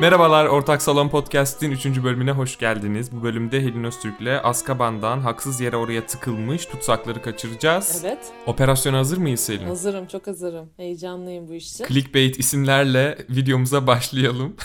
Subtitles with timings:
[0.00, 1.86] Merhabalar Ortak Salon Podcast'in 3.
[1.86, 3.12] bölümüne hoş geldiniz.
[3.12, 8.02] Bu bölümde Helin Öztürk'le Azkaban'dan haksız yere oraya tıkılmış tutsakları kaçıracağız.
[8.04, 8.18] Evet.
[8.46, 9.66] Operasyona hazır mıyız Helin?
[9.66, 10.70] Hazırım, çok hazırım.
[10.76, 11.84] Heyecanlıyım bu iş için.
[11.86, 14.56] Clickbait isimlerle videomuza başlayalım.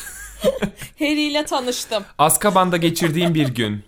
[1.00, 2.04] Harry ile tanıştım.
[2.18, 3.84] Azkaban'da geçirdiğim bir gün.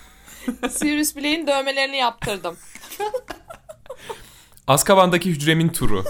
[0.70, 2.56] Sirius Black'in dövmelerini yaptırdım.
[4.66, 6.04] Azkaban'daki hücremin turu.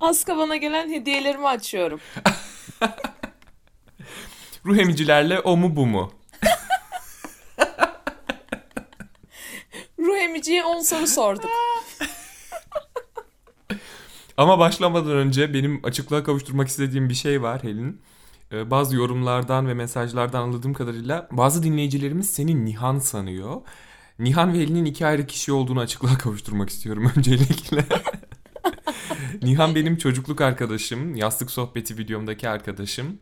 [0.00, 2.00] Azkaban'a gelen hediyelerimi açıyorum.
[4.64, 6.12] Ruh emicilerle o mu bu mu?
[9.98, 11.50] Ruh emiciye 10 soru sorduk.
[14.36, 18.00] Ama başlamadan önce benim açıklığa kavuşturmak istediğim bir şey var Helin.
[18.52, 23.60] Ee, bazı yorumlardan ve mesajlardan anladığım kadarıyla bazı dinleyicilerimiz seni Nihan sanıyor.
[24.18, 27.84] Nihan ve Helin'in iki ayrı kişi olduğunu açıklığa kavuşturmak istiyorum öncelikle.
[29.42, 31.14] Nihan benim çocukluk arkadaşım.
[31.14, 33.18] Yastık sohbeti videomdaki arkadaşım.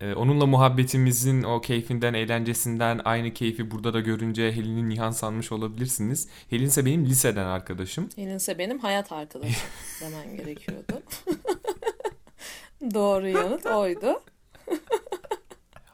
[0.00, 6.28] Ee, onunla muhabbetimizin o keyfinden, eğlencesinden aynı keyfi burada da görünce Helin'i Nihan sanmış olabilirsiniz.
[6.50, 8.08] Helin ise benim liseden arkadaşım.
[8.16, 9.68] Helin ise benim hayat arkadaşım
[10.00, 11.02] demen gerekiyordu.
[12.94, 14.22] Doğru yanıt oydu.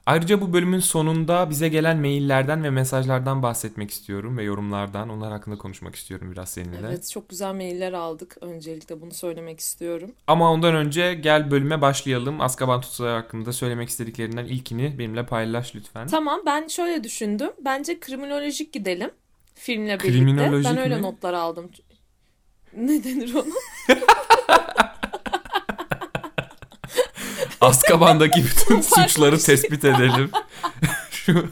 [0.09, 5.09] Ayrıca bu bölümün sonunda bize gelen maillerden ve mesajlardan bahsetmek istiyorum ve yorumlardan.
[5.09, 6.87] Onlar hakkında konuşmak istiyorum biraz seninle.
[6.89, 8.37] Evet çok güzel mailler aldık.
[8.41, 10.11] Öncelikle bunu söylemek istiyorum.
[10.27, 12.41] Ama ondan önce gel bölüme başlayalım.
[12.41, 16.07] Azkaban tutsağı hakkında söylemek istediklerinden ilkini benimle paylaş lütfen.
[16.07, 17.51] Tamam ben şöyle düşündüm.
[17.65, 19.11] Bence kriminolojik gidelim.
[19.55, 20.09] Filmle birlikte.
[20.09, 21.03] Kriminolojik ben öyle mi?
[21.03, 21.71] notlar aldım.
[22.77, 23.55] Ne denir ona?
[27.69, 30.31] Azkaban'daki bütün suçları tespit edelim.
[31.11, 31.47] Şu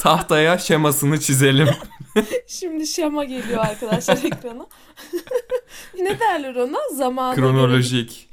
[0.00, 1.68] tahtaya şemasını çizelim.
[2.46, 4.66] Şimdi şema geliyor arkadaşlar ekrana.
[5.98, 6.78] ne derler ona?
[6.94, 8.28] Zamana göre- Kronolojik.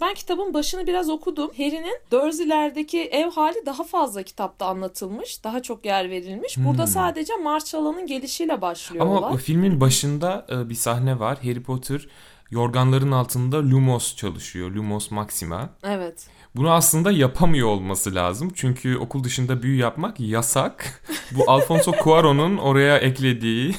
[0.00, 1.50] Ben kitabın başını biraz okudum.
[1.56, 5.44] Harry'nin Dursley'lerdeki ev hali daha fazla kitapta anlatılmış.
[5.44, 6.58] Daha çok yer verilmiş.
[6.58, 6.88] Burada Hmm.
[6.92, 9.36] sadece Marshall'ın gelişiyle başlıyor Ama olay.
[9.38, 11.38] filmin başında e, bir sahne var.
[11.42, 12.08] Harry Potter
[12.52, 14.70] yorganların altında Lumos çalışıyor.
[14.70, 15.70] Lumos Maxima.
[15.84, 16.26] Evet.
[16.56, 18.52] Bunu aslında yapamıyor olması lazım.
[18.54, 21.02] Çünkü okul dışında büyü yapmak yasak.
[21.30, 23.74] Bu Alfonso Cuarón'un oraya eklediği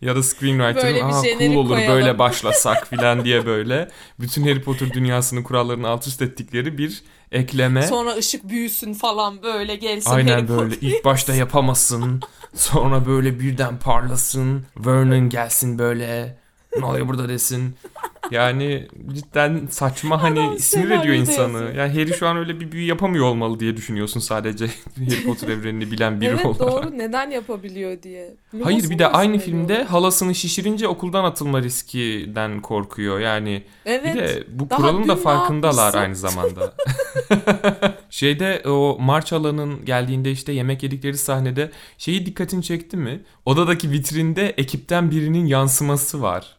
[0.00, 3.88] ya da screenwriter'ın Aa, cool olur koyalım." böyle başlasak filan diye böyle
[4.20, 7.02] bütün Harry Potter dünyasının kurallarını alt üst ettikleri bir
[7.32, 7.82] ekleme.
[7.82, 10.88] Sonra ışık büyüsün falan böyle gelsin Harry Aynen böyle Potter.
[10.88, 12.20] ilk başta yapamasın
[12.54, 16.41] sonra böyle birden parlasın Vernon gelsin böyle
[16.78, 17.74] ne oluyor burada desin.
[18.30, 21.52] Yani cidden saçma hani Adam sinir ediyor insanı.
[21.52, 21.74] yazıyor.
[21.74, 24.66] Yani Harry şu an öyle bir büyü yapamıyor olmalı diye düşünüyorsun sadece
[24.98, 26.60] Harry Potter evrenini bilen biri Evet olarak.
[26.60, 28.34] doğru neden yapabiliyor diye.
[28.62, 33.20] Hayır bir de aynı filmde halasını şişirince okuldan atılma riskinden korkuyor.
[33.20, 34.14] Yani Evet.
[34.14, 36.74] bir de bu kuralın da farkındalar aynı zamanda.
[38.10, 43.22] Şeyde o March alanın geldiğinde işte yemek yedikleri sahnede şeyi dikkatini çekti mi?
[43.46, 46.56] Odadaki vitrinde ekipten birinin yansıması var.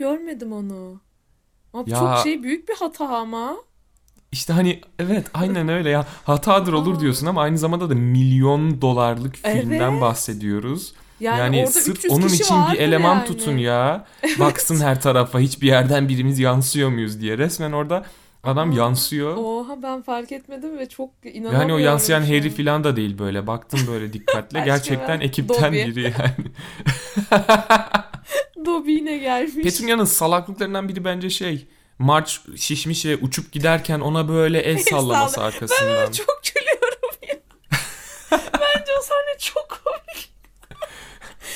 [0.00, 1.00] Görmedim onu.
[1.74, 3.56] Abi Ya- çok şey büyük bir hata ama.
[4.32, 9.36] İşte hani evet aynen öyle ya hatadır olur diyorsun ama aynı zamanda da milyon dolarlık
[9.36, 10.00] filmden Evet.
[10.00, 10.92] bahsediyoruz.
[11.20, 13.26] Yani, Yani, orada sırf 300 onun için bir eleman yani.
[13.26, 14.06] tutun ya.
[14.38, 17.38] Baksın her tarafa hiçbir yerden birimiz yansıyor muyuz diye.
[17.38, 18.04] Resmen orada
[18.44, 19.36] adam yansıyor.
[19.36, 21.60] Oha ben fark etmedim ve çok inanamıyorum.
[21.60, 22.20] Yani o yansıyan.
[22.22, 23.46] Harry falan da değil böyle.
[23.46, 24.62] Baktım böyle dikkatle.
[24.64, 25.84] Gerçekten ekipten Dobby.
[25.86, 26.34] biri yani.
[28.64, 29.64] Dobby yine gelmiş.
[29.64, 31.66] Petunia'nın salaklıklarından biri bence şey.
[31.98, 36.12] March şişmiş ve uçup giderken ona böyle el sallaması salla- arkasından.
[36.12, 37.34] Çok gülüyorum ya.
[38.54, 40.30] Bence o sahne çok komik.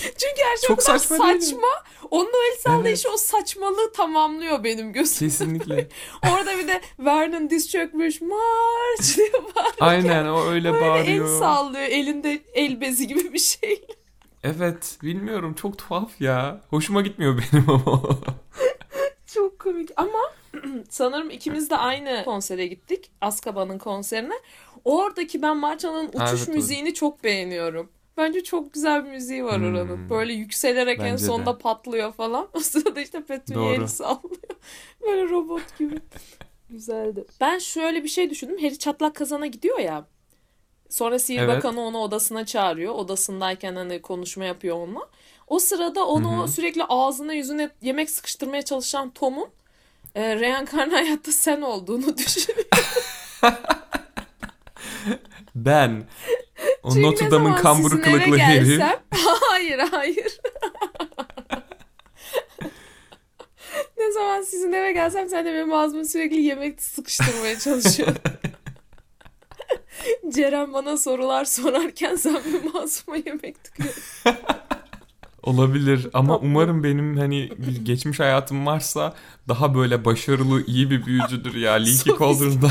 [0.03, 1.69] Çünkü her şey Çok saçma saçma.
[2.11, 5.19] Onun o el sallayışı o saçmalığı tamamlıyor benim gözümde.
[5.19, 5.89] Kesinlikle.
[6.33, 9.75] Orada bir de Vernon diz çökmüş marş diye bağırıyor.
[9.81, 11.39] Aynen o öyle Böyle el bağırıyor.
[11.39, 13.85] sallıyor elinde el bezi gibi bir şey.
[14.45, 16.61] Evet bilmiyorum çok tuhaf ya.
[16.71, 18.03] Hoşuma gitmiyor benim ama.
[19.27, 20.19] Çok komik ama
[20.91, 23.11] sanırım ikimiz de aynı konsere gittik.
[23.21, 24.35] Azkaban'ın konserine.
[24.85, 26.55] Oradaki ben Marça'nın uçuş Evet, evet.
[26.55, 27.91] müziğini çok beğeniyorum.
[28.17, 29.65] Bence çok güzel bir müziği var Hmm.
[29.75, 30.11] oranın.
[30.11, 31.59] Böyle yükselerek en Bence de.
[31.59, 32.49] patlıyor falan.
[32.53, 34.39] O sırada işte Petunia sallıyor.
[35.03, 35.99] Böyle robot gibi.
[36.71, 37.25] Güzeldi.
[37.41, 38.59] Ben şöyle bir şey düşündüm.
[38.59, 40.07] Harry çatlak kazana gidiyor ya.
[40.91, 41.57] Sonra sihir Evet.
[41.57, 42.95] bakanı onu odasına çağırıyor.
[42.95, 45.09] Odasındayken hani konuşma yapıyor onunla.
[45.49, 46.49] O sırada onu Hı hı.
[46.49, 49.49] sürekli ağzına yüzüne yemek sıkıştırmaya çalışan Tom'un
[50.15, 52.67] e, reenkarnı hayatta sen olduğunu düşünüyor.
[55.55, 56.05] Ben.
[56.83, 58.83] O Çünkü Notre Dame'ın eve kılıklı herif.
[59.51, 60.39] Hayır hayır.
[63.99, 68.19] ne zaman sizin gelsem sen de benim ağzıma sürekli yemek sıkıştırmaya çalışıyorsun.
[70.35, 74.03] Ceren bana sorular sorarken sen benim ağzıma yemek tıkıyorsun.
[75.43, 79.15] Olabilir ama umarım benim hani bir geçmiş hayatım varsa
[79.49, 81.73] daha böyle başarılı, iyi bir büyücüdür ya.
[81.73, 82.71] Leaky Cauldron'da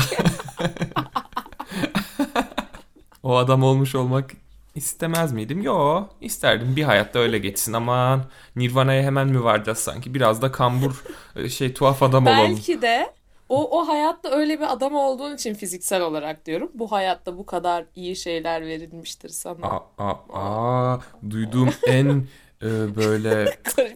[3.22, 4.30] o adam olmuş olmak
[4.74, 5.62] istemez miydim?
[5.62, 6.76] Yo, isterdim.
[6.76, 7.72] Bir hayatta öyle geçsin.
[7.72, 8.24] Aman
[8.56, 10.14] Nirvana'ya hemen mi varacağız sanki?
[10.14, 11.02] Biraz da kambur
[11.36, 12.50] e, şey tuhaf adam olalım.
[12.50, 13.12] Belki de
[13.48, 16.70] o, o hayatta öyle bir adam olduğun için fiziksel olarak diyorum.
[16.74, 19.66] Bu hayatta bu kadar iyi şeyler verilmiştir sana.
[19.66, 21.00] Aa, aa, aa,
[21.30, 22.26] duyduğum en
[22.62, 23.58] e, böyle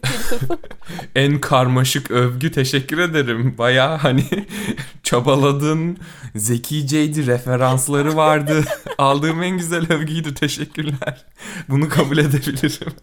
[1.15, 3.55] en karmaşık övgü teşekkür ederim.
[3.57, 4.23] Baya hani
[5.03, 5.97] çabaladın,
[6.35, 8.63] zekiceydi, referansları vardı.
[8.97, 10.33] Aldığım en güzel övgüydü.
[10.33, 11.25] Teşekkürler.
[11.69, 12.93] Bunu kabul edebilirim.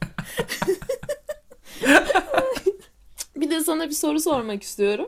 [3.37, 5.06] Bir de sana bir soru sormak istiyorum.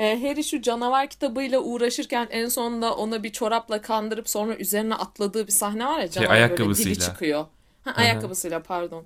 [0.00, 5.46] Ee, Harry şu canavar kitabıyla uğraşırken en sonunda ona bir çorapla kandırıp sonra üzerine atladığı
[5.46, 6.94] bir sahne var ya canavar böyle Şey, ayakkabısıyla.
[6.94, 7.46] dili çıkıyor.
[7.84, 9.04] Ha, ayakkabısıyla pardon.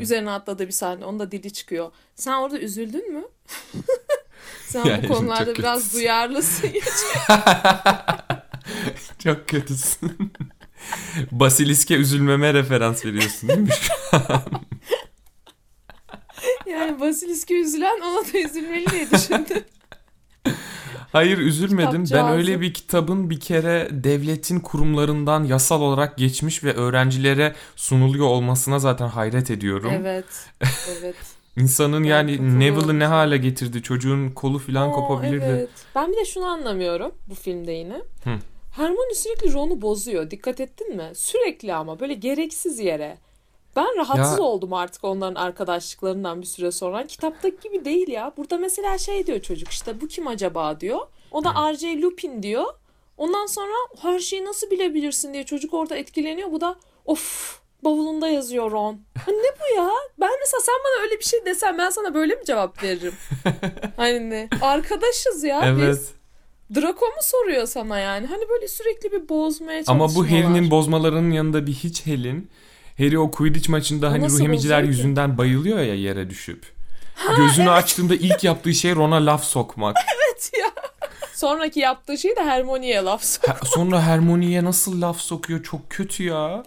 [0.00, 1.92] Üzerine atladığı bir sahne onda dili çıkıyor.
[2.14, 3.24] Sen orada üzüldün mü?
[4.68, 5.62] Sen Yani bu konularda kötüsün.
[5.64, 6.70] biraz duyarlısın.
[9.18, 10.32] Çok kötüsün.
[11.32, 13.68] Basiliske üzülmeme referans veriyorsun değil mi?
[16.66, 19.64] yani Basilisk'e üzülen ona da üzülmeli diye düşündüm.
[21.12, 22.04] Hayır üzülmedim.
[22.12, 28.78] Ben öyle bir kitabın bir kere devletin kurumlarından yasal olarak geçmiş ve öğrencilere sunuluyor olmasına
[28.78, 29.90] zaten hayret ediyorum.
[29.94, 30.24] evet.
[31.00, 31.16] Evet.
[31.56, 32.60] İnsanın Ben yani.
[32.60, 33.82] Neville'ı ne hale getirdi?
[33.82, 35.44] Çocuğun kolu falan Aa, kopabilirdi.
[35.48, 35.68] evet.
[35.94, 37.94] Ben bir de şunu anlamıyorum bu filmde yine.
[38.24, 38.30] Hı.
[38.76, 40.30] Hermione sürekli Ron'u bozuyor.
[40.30, 41.10] Dikkat ettin mi?
[41.14, 43.18] Sürekli ama böyle gereksiz yere.
[43.76, 47.06] Ben rahatsız Ya- oldum artık onların arkadaşlıklarından bir süre sonra.
[47.06, 48.32] Kitaptaki gibi değil ya.
[48.36, 51.00] Burada mesela şey diyor çocuk işte bu kim acaba diyor.
[51.30, 52.02] O da R.J.
[52.02, 52.64] Lupin diyor.
[53.18, 53.72] Ondan sonra
[54.02, 56.52] her şeyi nasıl bilebilirsin diye çocuk orada etkileniyor.
[56.52, 56.76] Bu da
[57.06, 59.00] of bavulunda yazıyor Ron.
[59.18, 59.90] Ha, ne bu ya?
[60.20, 63.14] Ben mesela sen bana öyle bir şey desen ben sana böyle mi cevap veririm?
[63.96, 64.48] hani ne?
[64.62, 65.88] Arkadaşız ya Evet.
[65.88, 66.10] biz.
[66.74, 68.26] Draco mu soruyor sana yani?
[68.26, 70.42] Hani böyle sürekli bir bozmaya Ama bu çalışmalar.
[70.44, 72.44] Harry'nin bozmalarının yanında bir hiç Helen.
[72.98, 74.98] Harry o Quidditch maçında hani nasıl ruh emiciler bozuyor ki?
[74.98, 76.72] yüzünden bayılıyor ya yere düşüp.
[77.36, 79.96] Gözünü açtığında ilk yaptığı şey Ron'a laf sokmak.
[80.26, 80.70] Evet ya.
[81.34, 83.48] Sonraki yaptığı şey de Hermione'ye laf sok.
[83.48, 86.62] Ha- Sonra Hermione'ye nasıl laf sokuyor çok kötü ya.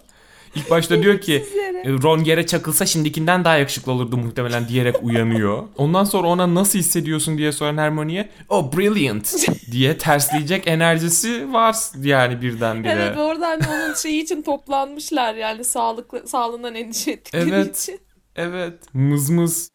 [0.58, 1.44] İlk başta diyor ki.
[1.84, 5.62] "E, Ron yere çakılsa şimdikinden daha yakışıklı olurdu muhtemelen diyerek uyanıyor.
[5.76, 9.34] Ondan sonra ona nasıl hissediyorsun diye soran Hermione'ye oh brilliant
[9.72, 12.92] diye tersleyecek enerjisi var yani birdenbire.
[12.92, 17.76] Evet ve orada hani onun şeyi için toplanmışlar yani sağlıklı sağlığından endişe ettikleri Evet.
[17.82, 18.00] için.
[18.36, 19.70] Evet mızmız.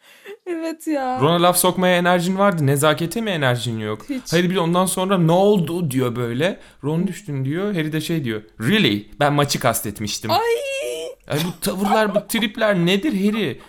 [0.45, 1.19] Evet ya.
[1.21, 2.67] Ron'a laf sokmaya enerjin vardı.
[2.67, 4.09] Nezakete mi enerjin yok?
[4.09, 4.33] Hiç.
[4.33, 6.59] Hayır bir de ondan sonra ne oldu diyor böyle.
[6.83, 7.73] Ron düştün diyor.
[7.73, 8.41] Harry de şey diyor.
[8.59, 9.09] Really?
[9.19, 10.31] Ben maçı kastetmiştim.
[10.31, 10.39] Ay.
[11.27, 13.59] Ay bu tavırlar, bu tripler nedir Harry?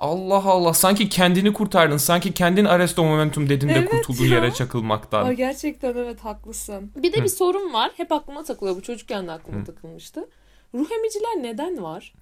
[0.00, 0.74] Allah Allah.
[0.74, 1.96] Sanki kendini kurtardın.
[1.96, 4.34] Sanki kendin arresto momentum dedin de Evet kurtuldun ya.
[4.34, 5.24] yere çakılmaktan.
[5.24, 6.92] Ay gerçekten evet haklısın.
[6.96, 7.90] Bir de bir sorun var.
[7.96, 8.76] Hep aklıma takılıyor.
[8.76, 10.28] Bu çocukken de aklıma takılmıştı.
[10.74, 12.12] Ruh emiciler neden var?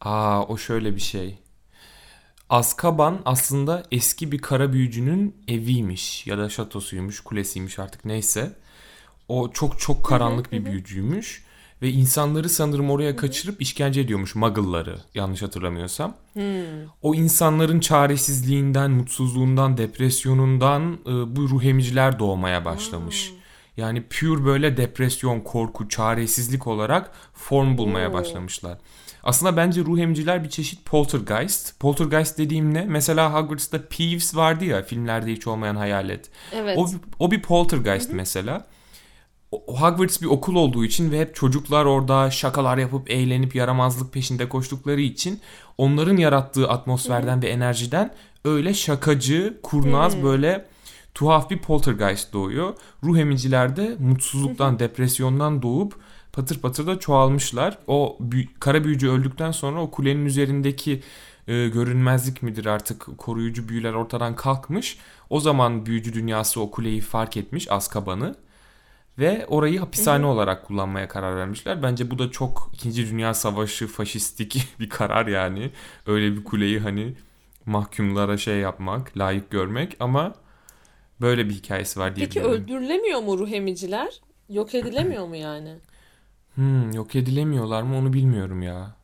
[0.00, 1.38] Aa o şöyle bir şey.
[2.50, 8.56] Azkaban aslında eski bir kara büyücünün eviymiş ya da şatosuymuş, kulesiymiş artık neyse.
[9.28, 11.44] O çok çok karanlık bir büyücüymüş
[11.82, 16.16] ve insanları sanırım oraya kaçırıp işkence ediyormuş muggle'ları yanlış hatırlamıyorsam.
[17.02, 23.32] O insanların çaresizliğinden, mutsuzluğundan, depresyonundan e, bu ruh emiciler doğmaya başlamış.
[23.76, 28.78] Yani pure böyle depresyon, korku, çaresizlik olarak form bulmaya başlamışlar.
[29.24, 31.80] Aslında bence ruh emiciler bir çeşit poltergeist.
[31.80, 32.84] Poltergeist dediğim ne?
[32.84, 36.30] Mesela Hogwarts'ta Peeves vardı ya filmlerde hiç olmayan hayalet.
[36.54, 36.78] Evet.
[36.78, 36.86] O,
[37.18, 38.66] o bir poltergeist mesela.
[39.52, 44.12] O- o Hogwarts bir okul olduğu için ve hep çocuklar orada şakalar yapıp eğlenip yaramazlık
[44.12, 45.40] peşinde koştukları için
[45.78, 50.66] onların yarattığı atmosferden ve enerjiden öyle şakacı, kurnaz böyle
[51.14, 52.74] tuhaf bir poltergeist doğuyor.
[53.04, 55.94] Ruh emiciler de mutsuzluktan, depresyondan doğup
[56.40, 57.78] patır patır da çoğalmışlar.
[57.86, 61.02] O büy- kara büyücü öldükten sonra o kulenin üzerindeki
[61.48, 64.98] e, görünmezlik midir artık koruyucu büyüler ortadan kalkmış.
[65.30, 68.34] O zaman büyücü dünyası o kuleyi fark etmiş Azkaban'ı
[69.18, 71.82] ve orayı hapishane olarak kullanmaya karar vermişler.
[71.82, 73.10] Bence bu da çok 2.
[73.10, 75.70] Dünya Savaşı faşistik bir karar yani.
[76.06, 77.14] Öyle bir kuleyi hani
[77.66, 80.34] mahkumlara şey yapmak, layık görmek ama
[81.20, 84.20] böyle bir hikayesi var diye Peki öldürülemiyor mu ruh emiciler?
[84.48, 85.78] Yok edilemiyor mu yani?
[86.60, 88.96] Hmm, yok edilemiyorlar mı onu bilmiyorum ya.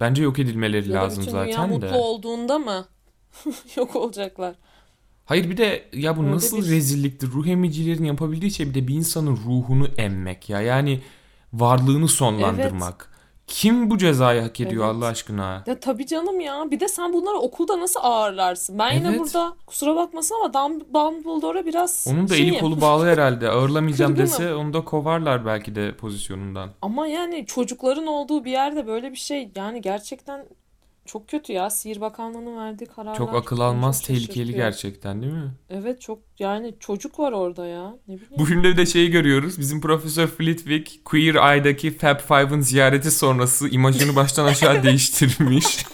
[0.00, 1.94] Bence yok edilmeleri Ya lazım bütün dünya zaten mutlu de.
[1.94, 2.86] olduğunda mı
[3.76, 4.54] yok olacaklar?
[5.24, 7.30] Hayır bir de ya bu Öyle nasıl bir- rezilliktir?
[7.32, 10.60] Ruh emicilerin yapabildiği şey bir de bir insanın ruhunu emmek ya.
[10.60, 11.00] Yani
[11.52, 13.17] varlığını sonlandırmak.
[13.48, 14.94] Kim bu cezayı hak ediyor Evet.
[14.96, 15.62] Allah aşkına?
[15.66, 16.70] Ya tabii canım ya.
[16.70, 18.78] Bir de sen bunları okulda nasıl ağırlarsın?
[18.78, 19.20] Ben yine Evet.
[19.20, 22.54] burada kusura bakmasın ama Dum- Dumbledore'a biraz Onun da şeyim.
[22.54, 23.48] eli kolu bağlı herhalde.
[23.50, 26.70] Ağırlamayacağım dese onu da kovarlar belki de pozisyonundan.
[26.82, 30.44] Ama yani çocukların olduğu bir yerde böyle bir şey yani gerçekten
[31.08, 31.70] çok kötü ya.
[31.70, 33.16] Sihir Bakanlığı'nın verdiği kararlar.
[33.16, 34.58] Çok akıl almaz çok tehlikeli şaşırtıyor.
[34.58, 35.50] gerçekten değil mi?
[35.70, 37.94] Evet çok yani çocuk var orada ya.
[38.08, 38.32] Ne bileyim.
[38.38, 39.58] Bu filmde de şeyi görüyoruz.
[39.58, 45.64] Bizim Profesör Flitwick Queer Eye'daki Fab Five'ın ziyareti sonrası imajını baştan aşağı değiştirmiş.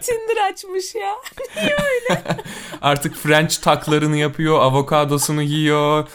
[0.00, 1.14] Tinder açmış ya.
[2.80, 6.08] Artık French taklarını yapıyor, avokadosunu yiyor.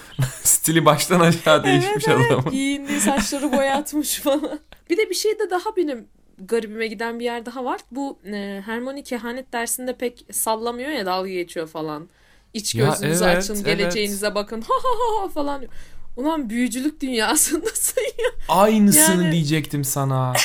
[0.44, 2.32] Stili baştan aşağı değişmiş evet, evet.
[2.32, 2.52] adamın.
[2.52, 4.60] Giyindiği saçları boyatmış falan.
[4.90, 6.08] Bir de bir şey de daha benim
[6.46, 7.80] garibime giden bir yer daha var.
[7.92, 12.10] Bu e, Hermione kehanet dersinde pek sallamıyor ya dalga geçiyor falan.
[12.54, 13.66] İç Ya gözünüzü evet, açın, evet.
[13.66, 14.62] geleceğinize bakın.
[14.62, 15.62] Ha ha ha falan.
[16.18, 18.30] Ulan büyücülük dünyasındasın ya.
[18.50, 20.34] Aynısını Yani- diyecektim sana.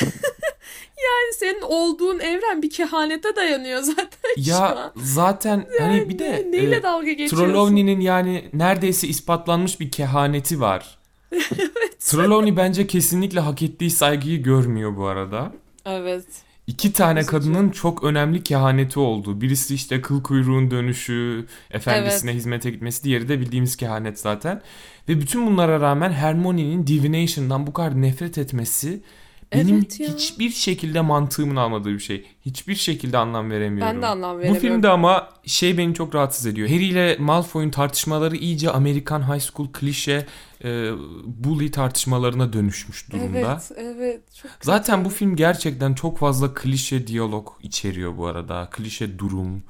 [0.97, 4.91] Yani senin olduğun evren bir kehanete dayanıyor zaten şu ya an.
[4.95, 7.37] zaten hani bir de Ne- neyle e, dalga geçiyorsun?
[7.37, 10.97] Trelawney'nin yani neredeyse ispatlanmış bir kehaneti var.
[11.99, 15.51] Trelawney bence kesinlikle hak ettiği saygıyı görmüyor bu arada.
[15.85, 16.25] Evet.
[16.67, 17.31] İki tane Üzücü.
[17.31, 19.41] kadının çok önemli kehaneti oldu.
[19.41, 23.03] Birisi işte kıl kuyruğun dönüşü, efendisine hizmete gitmesi.
[23.03, 24.61] Diğeri de bildiğimiz kehanet zaten.
[25.09, 29.01] Ve bütün bunlara rağmen Hermione'nin Divination'dan bu kadar nefret etmesi
[29.53, 30.07] benim Evet ya.
[30.09, 32.25] hiçbir şekilde mantığımın almadığı bir şey.
[32.45, 33.93] Hiçbir şekilde anlam veremiyorum.
[33.95, 34.61] Ben de anlam Bu veremiyorum.
[34.69, 36.67] filmde ama şey beni çok rahatsız ediyor.
[36.69, 40.25] Harry ile Malfoy'un tartışmaları iyice Amerikan high school klişe
[40.63, 40.91] e,
[41.25, 43.39] bully tartışmalarına dönüşmüş durumda.
[43.39, 44.21] Evet, evet.
[44.35, 44.65] Çok kötü.
[44.65, 48.69] Zaten bu film gerçekten çok fazla klişe diyalog içeriyor bu arada.
[48.71, 49.63] Klişe durum.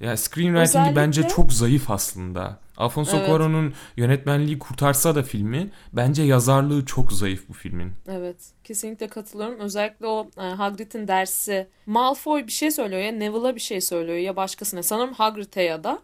[0.00, 2.63] Ya screenwriting'i Özellikle- bence çok zayıf aslında.
[2.76, 3.28] Alfonso Evet.
[3.28, 7.92] Cuarón'un yönetmenliği kurtarsa da filmi bence yazarlığı çok zayıf bu filmin.
[8.08, 9.58] Evet, kesinlikle katılıyorum.
[9.60, 11.66] Özellikle o e, Hagrid'in dersi.
[11.86, 14.82] Malfoy bir şey söylüyor ya Neville'a bir şey söylüyor ya başkasına.
[14.82, 15.98] Sanırım Hagrid'e ya da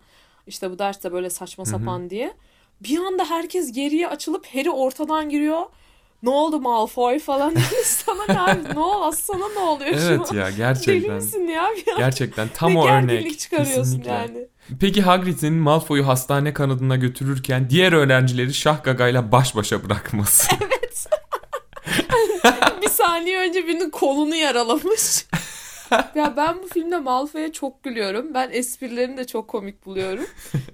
[0.47, 2.35] işte bu derste böyle saçma sapan diye.
[2.81, 5.63] Bir anda herkes geriye açılıp Harry ortadan giriyor.
[6.23, 7.55] Ne oldu Malfoy falan.
[7.85, 8.75] Sana ne abi?
[8.75, 9.17] Ne oldu?
[9.17, 11.15] Sana ne oluyor şu Evet ya Deli gerçekten.
[11.15, 11.69] misin ya?
[11.77, 13.39] Bir Gerçekten tam o örnek.
[13.39, 14.11] çıkarıyorsun Kesinlikle.
[14.11, 14.47] yani.
[14.81, 20.47] Peki Hagrid'in Malfoy'u hastane kanadına götürürken diğer öğrencileri şah gagayla baş başa bırakması.
[22.83, 25.27] bir saniye önce birinin kolunu yaralamış.
[26.15, 28.35] ya ben bu filmde Malfoy'a çok gülüyorum.
[28.35, 30.27] Ben esprilerini de çok komik buluyorum.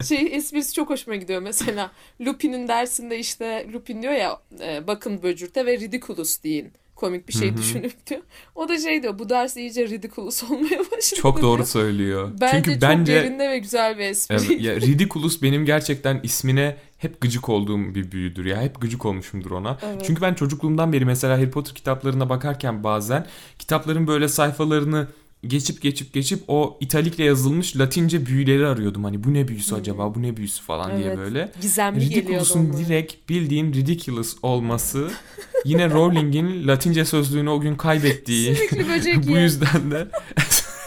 [0.09, 1.91] Şey esprisi çok hoşuma gidiyor mesela.
[2.21, 6.73] Lupin'in dersinde işte Lupin diyor ya e, bakın böcürte ve ridiculous deyin.
[6.97, 7.57] Komik bir şey Hı hı.
[7.57, 8.21] düşünüp diyor.
[8.55, 11.21] O da şey diyor bu ders iyice ridiculous olmaya başladı.
[11.21, 11.67] çok doğru diyor.
[11.69, 12.31] söylüyor.
[12.41, 14.35] Bence Çünkü çok bence yerinde ve güzel bir espri.
[14.35, 18.63] Evet, ya Ridiculous benim gerçekten ismine hep gıcık olduğum bir büyüdür ya.
[18.63, 19.79] Hep gıcık olmuşumdur ona.
[19.83, 20.03] Evet.
[20.07, 23.27] Çünkü ben çocukluğumdan beri mesela Harry Potter kitaplarına bakarken bazen
[23.59, 25.09] kitapların böyle sayfalarını
[25.49, 29.05] geçip geçip geçip o italikle yazılmış Latince büyüleri arıyordum.
[29.05, 30.15] Hani bu ne büyüsü acaba?
[30.15, 31.19] Bu ne büyüsü falan diye Evet.
[31.19, 31.53] böyle.
[31.61, 35.11] Gizemli Ridiculous'un direkt bildiğin ridiculous olması
[35.65, 38.57] yine Rowling'in Latince sözlüğünü o gün kaybettiği.
[38.57, 40.07] Sürekli böcek bu yüzden de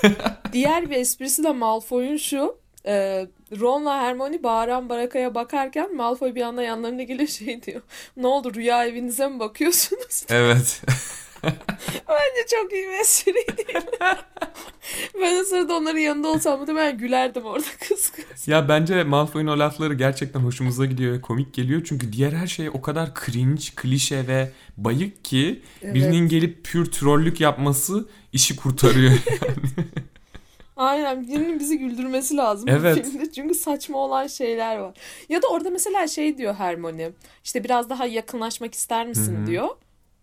[0.53, 2.55] Diğer bir esprisi de Malfoy'un şu.
[2.85, 3.27] E,
[3.59, 7.81] Ron'la Hermione bağıran barakaya bakarken Malfoy bir anda yanlarına geliyor şey diyor.
[8.17, 10.25] Ne oldu rüya evinize mi bakıyorsunuz?
[10.29, 10.81] evet.
[12.09, 13.65] Bence çok iyi bir espriydi.
[15.21, 18.47] ben o sırada onların yanında olsam muhtemelen gülerdim orada kız kız.
[18.47, 21.81] Ya bence Malfoy'un o lafları gerçekten hoşumuza gidiyor komik geliyor.
[21.85, 27.41] Çünkü diğer her şey o kadar cringe, klişe ve bayık ki birinin gelip pür trollük
[27.41, 29.13] yapması işi kurtarıyor.
[30.77, 33.05] Aynen birinin bizi güldürmesi lazım Evet.
[33.05, 33.31] filmde.
[33.31, 34.93] Çünkü saçma olan şeyler var.
[35.29, 37.11] Ya da orada mesela şey diyor Hermione.
[37.43, 39.47] İşte biraz daha yakınlaşmak ister misin Hı hı.
[39.47, 39.67] diyor.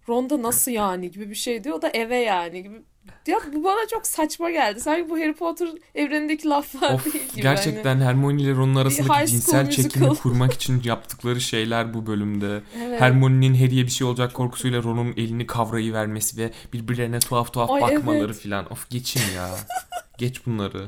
[0.08, 1.76] Ronda nasıl yani gibi bir şey diyor.
[1.76, 2.82] O da eve yani gibi.
[3.26, 4.80] Ya bu bana çok saçma geldi.
[4.80, 7.28] Sanki bu Harry Potter evrenindeki laflar of değil gibi.
[7.32, 12.46] Hani gerçekten Hermione ile Ron'un arasındaki High cinsel çekimi kurmak için yaptıkları şeyler bu bölümde.
[12.46, 13.00] Hani, evet.
[13.00, 17.80] Hermione'nin Harry'e bir şey olacak korkusuyla Ron'un elini kavrayı vermesi ve birbirlerine tuhaf tuhaf Ay,
[17.80, 18.36] bakmaları evet.
[18.36, 18.72] filan.
[18.72, 19.50] Of geçin ya.
[20.18, 20.86] Geç bunları.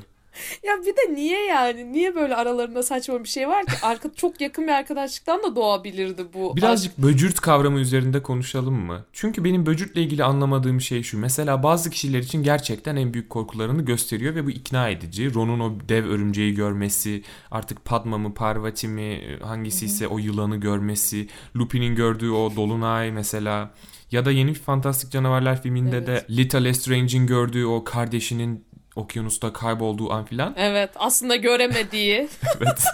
[0.63, 1.93] Ya bir de niye yani?
[1.93, 3.73] Niye böyle aralarında saçma bir şey var ki?
[3.83, 6.57] Arka, çok yakın bir arkadaşlıktan da doğabilirdi bu.
[6.57, 9.05] Birazcık böcürt kavramı üzerinde konuşalım mı?
[9.13, 11.19] Çünkü benim böcürtle ilgili anlamadığım şey şu.
[11.19, 15.35] Mesela bazı kişiler için gerçekten en büyük korkularını gösteriyor ve bu ikna edici.
[15.35, 21.29] Ron'un o dev örümceği görmesi, artık Padma mı, Parvati mi hangisi ise o yılanı görmesi,
[21.57, 23.71] Lupin'in gördüğü o dolunay mesela
[24.13, 26.07] ya da yeni Fantastik Canavarlar filminde Evet.
[26.07, 28.65] de Little Lestrange'in gördüğü o kardeşinin
[28.99, 30.55] okyanusta kaybolduğu an filan.
[30.59, 32.29] Evet aslında göremediği.
[32.61, 32.85] Evet.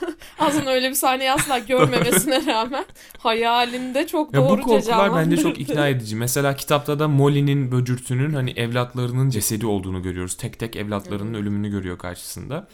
[0.38, 2.84] aslında öyle bir sahneyi asla görmemesine rağmen
[3.18, 6.16] hayalinde çok Ya bu doğruca korkular bence çok ikna edici.
[6.16, 10.36] Mesela kitapta da Molly'nin böcürtünün hani evlatlarının cesedi olduğunu görüyoruz.
[10.36, 12.68] Tek tek evlatlarının ölümünü görüyor karşısında.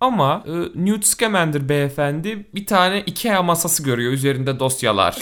[0.00, 5.16] Ama e, Newt Scamander beyefendi bir tane Ikea masası görüyor üzerinde dosyalar.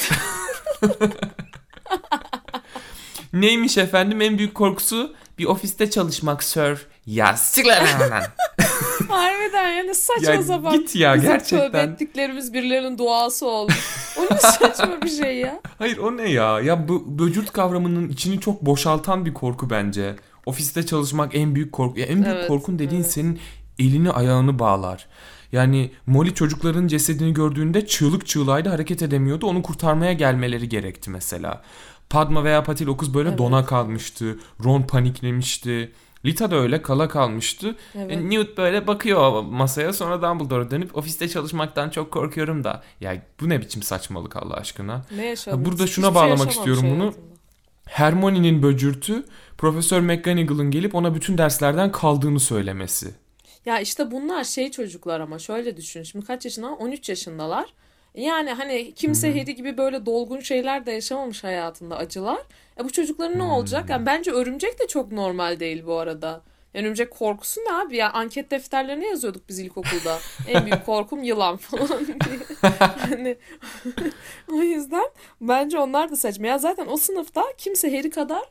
[3.32, 6.86] Neymiş efendim en büyük korkusu bir ofiste çalışmak sir.
[7.06, 8.22] Ya sikler hemen.
[9.08, 10.72] Harbiden yani saçma Ya sapan.
[10.78, 11.68] git ya, Bizim gerçekten.
[11.72, 13.72] tövbe ettiklerimiz birilerinin duası oldu.
[14.18, 15.60] O ne saçma bir şey ya.
[15.78, 16.60] Hayır o ne ya?
[16.60, 20.16] Ya bu böcürt kavramının içini çok boşaltan bir korku bence.
[20.46, 22.00] Ofiste çalışmak en büyük korku.
[22.00, 23.12] Ya en büyük Evet, korkun dediğin evet.
[23.12, 23.40] senin
[23.78, 25.06] elini ayağını bağlar.
[25.52, 29.46] Yani Molly çocukların cesedini gördüğünde çığlık çığlaydı hareket edemiyordu.
[29.46, 31.62] Onu kurtarmaya gelmeleri gerekti mesela.
[32.10, 33.38] Padma veya Patil o kız böyle Evet.
[33.38, 34.38] dona kalmıştı.
[34.64, 35.92] Ron paniklemişti.
[36.24, 37.76] Lita da öyle kala kalmıştı.
[37.94, 38.10] Evet.
[38.12, 42.82] E, Newt böyle bakıyor masaya sonra Dumbledore dönüp ofiste çalışmaktan çok korkuyorum da.
[43.00, 45.02] Ya bu ne biçim saçmalık Allah aşkına.
[45.16, 45.64] Ne yaşadın?
[45.64, 46.98] burada şuna Hiçbir şey bağlamak istiyorum bunu.
[47.00, 47.26] hayatında.
[47.84, 49.24] Hermione'nin böcürtü
[49.58, 53.14] Profesör McGonagall'ın gelip ona bütün derslerden kaldığını söylemesi.
[53.66, 56.02] Ya işte bunlar şey çocuklar ama şöyle düşün.
[56.02, 56.68] Şimdi kaç yaşında?
[56.68, 57.72] 13 yaşındalar.
[58.14, 62.38] Yani hani kimse Harry gibi böyle dolgun şeyler de yaşamamış hayatında acılar.
[62.80, 63.90] E bu çocukların ne olacak?
[63.90, 66.42] Yani bence örümcek de çok normal değil bu arada.
[66.74, 68.12] Yani örümcek korkusu ne abi ya?
[68.12, 70.18] Anket defterlerine yazıyorduk biz ilkokulda.
[70.48, 72.16] En büyük korkum yılan falan diye.
[72.80, 73.36] hani,
[74.52, 75.06] o yüzden
[75.40, 76.46] bence onlar da saçma.
[76.46, 78.42] Ya zaten o sınıfta kimse Harry kadar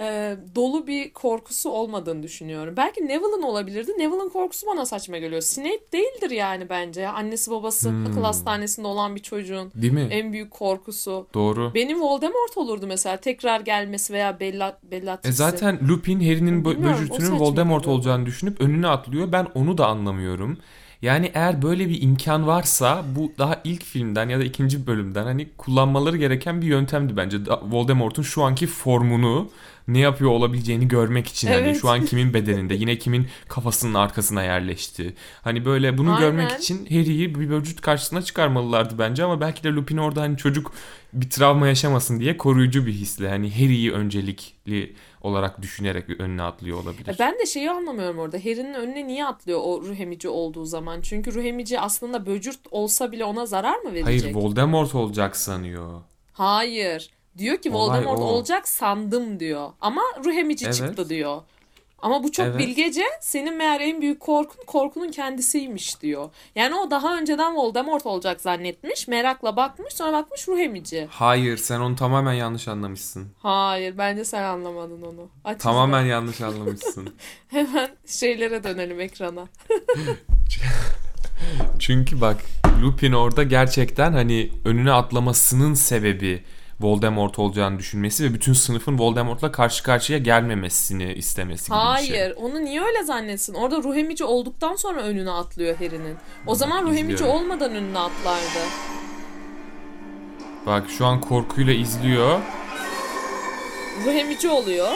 [0.00, 2.74] e, dolu bir korkusu olmadığını düşünüyorum.
[2.76, 3.90] Belki Neville'ın olabilirdi.
[3.98, 5.40] Neville'ın korkusu bana saçma geliyor.
[5.42, 7.08] Snape değildir yani bence.
[7.08, 8.06] Annesi babası Hmm.
[8.06, 10.06] akıl hastanesinde olan bir çocuğun Değil mi?
[10.10, 11.26] en büyük korkusu.
[11.34, 11.74] Doğru.
[11.74, 13.16] Benim Voldemort olurdu mesela.
[13.16, 15.36] Tekrar gelmesi veya Bella, E Bellatrix'i.
[15.36, 17.96] zaten Lupin Harry'nin böcürtünün Voldemort geliyor.
[17.98, 19.32] olacağını düşünüp önüne atlıyor.
[19.32, 20.58] Ben onu da anlamıyorum.
[21.02, 25.48] Yani eğer böyle bir imkan varsa bu daha ilk filmden ya da ikinci bölümden hani
[25.58, 27.36] kullanmaları gereken bir yöntemdi bence.
[27.62, 29.48] Voldemort'un şu anki formunu
[29.88, 31.80] ne yapıyor olabileceğini görmek için hani Evet.
[31.80, 35.14] şu an kimin bedeninde yine kimin kafasının arkasına yerleşti.
[35.42, 36.20] Hani böyle bunu Aynen.
[36.20, 40.72] görmek için Harry'i bir böcürt karşısına çıkarmalılardı bence ama belki de Lupin orada hani çocuk
[41.12, 47.16] bir travma yaşamasın diye koruyucu bir hisle hani Harry'i öncelikli olarak düşünerek önüne atlıyor olabilir.
[47.18, 48.36] Ben de şeyi anlamıyorum orada.
[48.38, 51.00] Harry'nin önüne niye atlıyor o ruh emici olduğu zaman?
[51.00, 54.06] Çünkü ruh emici aslında böcürt olsa bile ona zarar mı verecek?
[54.06, 56.00] Hayır Voldemort olacak sanıyor.
[56.32, 57.10] Hayır.
[57.38, 58.22] Diyor ki Olay Voldemort o.
[58.22, 59.70] olacak sandım diyor.
[59.80, 60.74] Ama ruh emici Evet.
[60.76, 61.42] çıktı diyor.
[61.98, 62.58] Ama bu çok Evet.
[62.58, 66.30] bilgece senin meğer en büyük korkun korkunun kendisiymiş diyor.
[66.54, 69.08] Yani o daha önceden Voldemort olacak zannetmiş.
[69.08, 71.06] Merakla bakmış sonra bakmış ruh emici.
[71.10, 73.28] Hayır sen onu tamamen yanlış anlamışsın.
[73.38, 75.28] Hayır bence sen anlamadın onu.
[75.44, 76.10] Aç Tamamen izle.
[76.10, 77.14] yanlış anlamışsın.
[77.48, 79.44] Hemen şeylere dönelim ekrana.
[81.78, 82.36] Çünkü bak
[82.82, 86.44] Lupin orada gerçekten hani önüne atlamasının sebebi
[86.80, 92.16] Voldemort olacağını düşünmesi ve bütün sınıfın Voldemort'la karşı karşıya gelmemesini istemesi gibi bir şey.
[92.18, 93.54] Hayır, onu niye öyle zannetsin?
[93.54, 96.16] Orada ruh emici olduktan sonra önüne atlıyor Harry'nin.
[96.46, 98.60] O zaman ruh emici olmadan önüne atlardı.
[100.66, 102.40] Bak şu an korkuyla izliyor.
[104.04, 104.88] Ruh emici oluyor.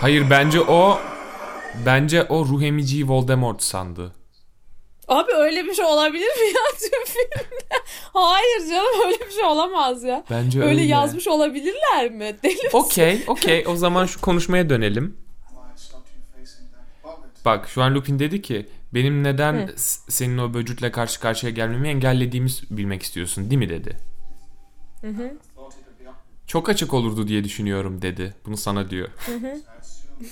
[0.00, 0.98] Hayır bence o
[1.86, 4.12] bence o ruh emiciyi Voldemort sandı.
[5.10, 7.74] Abi öyle bir şey olabilir mi ya tüm filmde?
[8.12, 10.24] Hayır canım öyle bir şey olamaz ya.
[10.30, 10.82] Bence Öyle öyle.
[10.82, 12.36] yazmış olabilirler mi?
[12.42, 12.68] Deli misin?
[12.72, 13.64] Okey, okey.
[13.68, 15.16] O zaman şu konuşmaya dönelim.
[17.44, 21.88] Bak şu an Lupin dedi ki benim neden s- senin o böcürtle karşı karşıya gelmemi
[21.88, 23.96] engellediğimi bilmek istiyorsun değil mi dedi.
[25.02, 25.72] Be up.
[26.46, 28.34] Çok açık olurdu diye düşünüyorum dedi.
[28.46, 29.08] Bunu sana diyor.
[29.08, 29.32] I
[29.80, 30.28] assume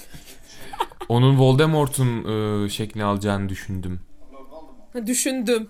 [1.08, 2.24] Onun Voldemort'un
[2.64, 4.00] e, şeklini alacağını düşündüm.
[5.06, 5.68] Düşündüm.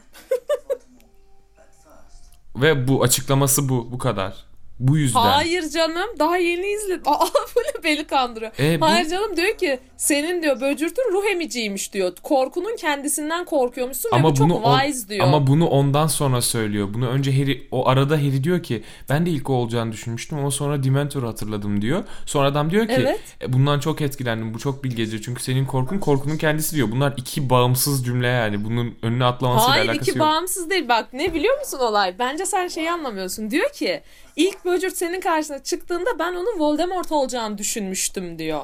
[2.57, 3.93] Ve bu açıklaması bu.
[3.93, 4.48] Bu kadar.
[4.81, 5.21] Bu yüzden.
[5.21, 7.03] Hayır canım daha yeni izledim.
[7.07, 8.53] Aa böyle beni kandırıyor.
[8.61, 12.13] E, bu- Hayır canım diyor ki senin diyor böcürtün ruh emiciymiş diyor.
[12.23, 15.27] Korkunun kendisinden korkuyormuşsun ve Ama bu çok bunu on- wise diyor.
[15.27, 16.89] ama bunu ondan sonra söylüyor.
[16.95, 20.51] Bunu önce Harry o arada Harry diyor ki ben de ilk o olacağını düşünmüştüm ama
[20.51, 22.05] sonra Dementor'u hatırladım diyor.
[22.27, 23.21] Sonra adam diyor ki Evet.
[23.43, 24.55] "E, bundan çok etkilendim.
[24.55, 26.91] Bu çok bilgece çünkü senin korkun korkunun kendisi diyor.
[26.91, 28.65] Bunlar iki bağımsız cümle yani.
[28.65, 30.29] Bunun önüne atlamasıyla Hayır alakası iki yok.
[30.29, 30.89] bağımsız değil.
[30.89, 32.19] Bak ne biliyor musun olay?
[32.19, 33.51] Bence sen şeyi anlamıyorsun.
[33.51, 34.01] Diyor ki
[34.39, 38.63] ilk böcürt senin karşına çıktığında ben onun Voldemort olacağını düşünmüştüm diyor.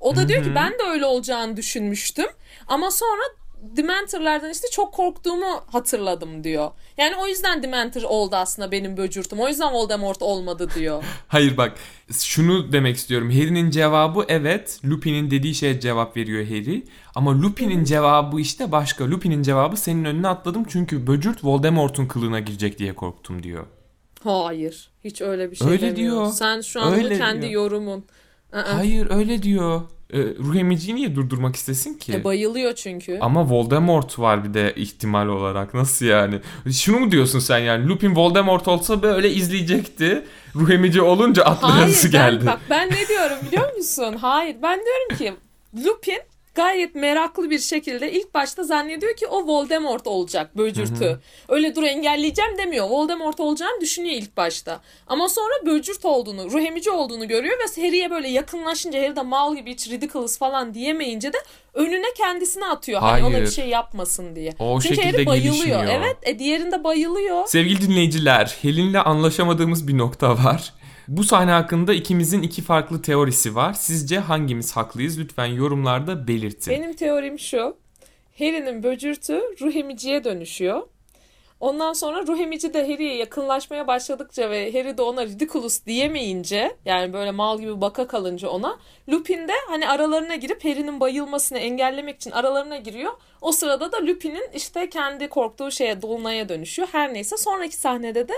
[0.00, 2.26] O da diyor ki ben de öyle olacağını düşünmüştüm.
[2.66, 3.22] Ama sonra
[3.62, 6.70] Dementor'lardan işte çok korktuğumu hatırladım diyor.
[6.98, 9.40] Yani o yüzden Dementor oldu aslında benim böcürtüm.
[9.40, 11.04] O yüzden Voldemort olmadı diyor.
[11.28, 11.78] Hayır bak
[12.12, 13.30] şunu demek istiyorum.
[13.30, 14.80] Harry'nin cevabı evet.
[14.84, 16.84] Lupin'in dediği şeye cevap veriyor Harry.
[17.14, 19.10] Ama Lupin'in cevabı işte başka.
[19.10, 23.66] Lupin'in cevabı senin önüne atladım çünkü böcürt Voldemort'un kılığına girecek diye korktum diyor.
[24.26, 24.90] Hayır.
[25.04, 25.96] Hiç öyle bir şey Öyle demiyor.
[25.96, 26.26] diyor.
[26.32, 27.52] Sen şu an Öyle kendi diyor.
[27.52, 28.04] yorumun.
[28.52, 29.80] Aa, Hayır öyle diyor.
[30.12, 32.12] Ee, ruh emiciyi niye durdurmak istesin ki?
[32.12, 33.18] E, bayılıyor çünkü.
[33.20, 35.74] Ama Voldemort var bir de ihtimal olarak.
[35.74, 36.40] Nasıl yani?
[36.72, 37.88] Şunu mu diyorsun sen yani?
[37.88, 40.24] Lupin Voldemort olsa böyle izleyecekti.
[40.56, 42.46] Ruh emici olunca atlayası Hayır ben, geldi.
[42.46, 44.16] bak ben ne diyorum biliyor musun?
[44.20, 45.34] Hayır ben diyorum ki
[45.86, 46.20] Lupin
[46.56, 51.20] gayet meraklı bir şekilde ilk başta zannediyor ki o Voldemort olacak böcürtü.
[51.48, 52.86] Öyle dur engelleyeceğim demiyor.
[52.88, 54.80] Voldemort olacağını düşünüyor ilk başta.
[55.06, 59.56] Ama sonra böcürt olduğunu, ruh emici olduğunu görüyor ve Harry'e böyle yakınlaşınca Harry de mal
[59.56, 61.38] gibi hiç ridiculous falan diyemeyince de
[61.74, 63.00] önüne kendisini atıyor.
[63.00, 63.50] Hani ona bir Hayır.
[63.50, 64.52] şey yapmasın diye.
[64.58, 65.54] O Çünkü şekilde Harry bayılıyor.
[65.54, 65.84] gelişmiyor.
[65.86, 67.46] Evet e, diğerinde bayılıyor.
[67.46, 70.72] Sevgili dinleyiciler, Helin'le anlaşamadığımız bir nokta var.
[71.08, 73.72] Bu sahne hakkında ikimizin iki farklı teorisi var.
[73.72, 75.18] Sizce hangimiz haklıyız?
[75.18, 76.72] Lütfen yorumlarda belirtin.
[76.74, 77.76] Benim teorim şu.
[78.38, 80.82] Harry'nin böcürtü ruh emiciye dönüşüyor.
[81.60, 87.12] Ondan sonra ruh emici de Harry'ye yakınlaşmaya başladıkça ve Harry de ona ridiculous diyemeyince yani
[87.12, 92.30] böyle mal gibi baka kalınca ona Lupin de hani aralarına girip Harry'nin bayılmasını engellemek için
[92.30, 93.12] aralarına giriyor.
[93.40, 96.88] O sırada da Lupin'in işte kendi korktuğu şeye dolunaya dönüşüyor.
[96.92, 98.34] Her neyse sonraki sahnede de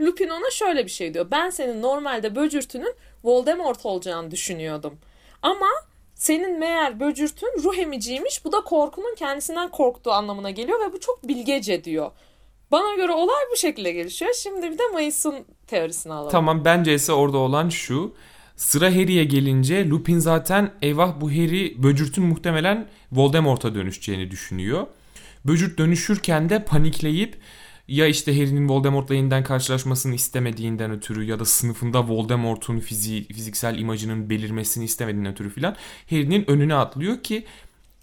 [0.00, 1.30] Lupin ona şöyle bir şey diyor.
[1.30, 4.98] Ben senin normalde böcürtünün Voldemort olacağını düşünüyordum.
[5.42, 5.68] Ama
[6.14, 8.44] senin meğer böcürtün ruh emiciymiş.
[8.44, 12.10] Bu da korkunun kendisinden korktuğu anlamına geliyor ve bu çok bilgece diyor.
[12.70, 14.30] Bana göre olay bu şekilde gelişiyor.
[14.42, 15.34] Şimdi bir de Mayıs'ın
[15.66, 16.30] teorisini alalım.
[16.30, 18.14] Tamam bence ise orada olan şu.
[18.56, 24.86] Sıra Harry'e gelince Lupin zaten eyvah bu Harry böcürtün muhtemelen Voldemort'a dönüşeceğini düşünüyor.
[25.44, 27.36] Böcürt dönüşürken de panikleyip
[27.88, 34.30] ya işte Harry'nin Voldemort'la yeniden karşılaşmasını istemediğinden ötürü ya da sınıfında Voldemort'un fizi- fiziksel imajının
[34.30, 35.76] belirmesini istemediğinden ötürü filan
[36.10, 37.44] Harry'nin önüne atlıyor ki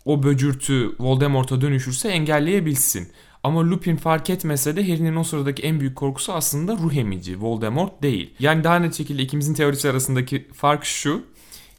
[0.05, 3.11] o böcürtü Voldemort'a dönüşürse engelleyebilsin.
[3.43, 7.41] Ama Lupin fark etmese de Harry'nin o sıradaki en büyük korkusu aslında ruh emici.
[7.41, 8.33] Voldemort değil.
[8.39, 11.21] Yani daha net şekilde ikimizin teorisi arasındaki fark şu.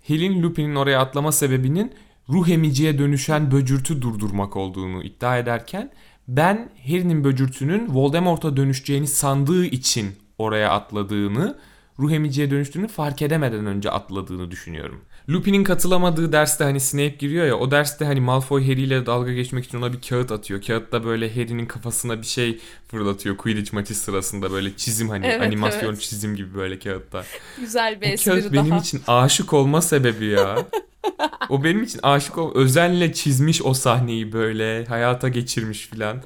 [0.08, 1.92] Harry'nin Lupin'in oraya atlama sebebinin
[2.28, 5.90] ruh emiciye dönüşen böcürtü durdurmak olduğunu iddia ederken
[6.28, 11.58] ben Harry'nin böcürtünün Voldemort'a dönüşeceğini sandığı için oraya atladığını,
[11.98, 15.00] ruh emiciye dönüştüğünü fark edemeden önce atladığını düşünüyorum.
[15.30, 19.64] Lupin'in katılamadığı derste hani Snape giriyor ya o derste hani Malfoy Harry ile dalga geçmek
[19.64, 20.62] için ona bir kağıt atıyor.
[20.62, 22.60] Kağıtta böyle Harry'nin kafasına bir şey
[22.90, 26.00] fırlatıyor Quidditch maçı sırasında böyle çizim hani Evet, animasyon evet.
[26.00, 27.24] çizim gibi böyle kağıtta.
[27.60, 28.52] Güzel bir Bu espri kağıt daha.
[28.52, 30.56] benim için aşık olma sebebi ya.
[31.48, 36.22] o benim için aşık ol özenle çizmiş o sahneyi böyle hayata geçirmiş filan.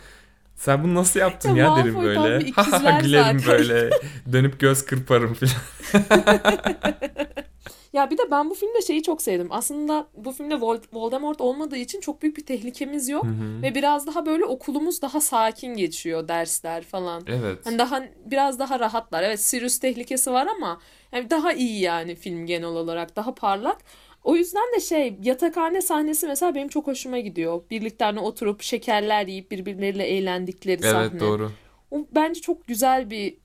[0.56, 2.44] Sen bunu nasıl yaptın Ya ya, derim böyle.
[2.48, 3.58] ikizler Gülerim zaten.
[3.58, 3.90] böyle.
[4.32, 5.54] Dönüp göz kırparım filan.
[7.92, 9.48] Ya bir de ben bu filmde şeyi çok sevdim.
[9.50, 13.24] Aslında bu filmde Vol- Voldemort olmadığı için çok büyük bir tehlikemiz yok.
[13.62, 17.22] Ve biraz daha böyle okulumuz daha sakin geçiyor dersler falan.
[17.26, 17.58] Evet.
[17.64, 19.22] Hani daha biraz daha rahatlar.
[19.22, 20.80] Evet Sirius tehlikesi var ama
[21.12, 23.78] yani daha iyi yani film genel olarak daha parlak.
[24.24, 27.62] O yüzden de şey yatakhane sahnesi mesela benim çok hoşuma gidiyor.
[27.70, 31.08] Birlikte hani oturup şekerler yiyip birbirleriyle eğlendikleri sahne.
[31.10, 31.52] Evet doğru.
[31.90, 33.36] O bence çok güzel bir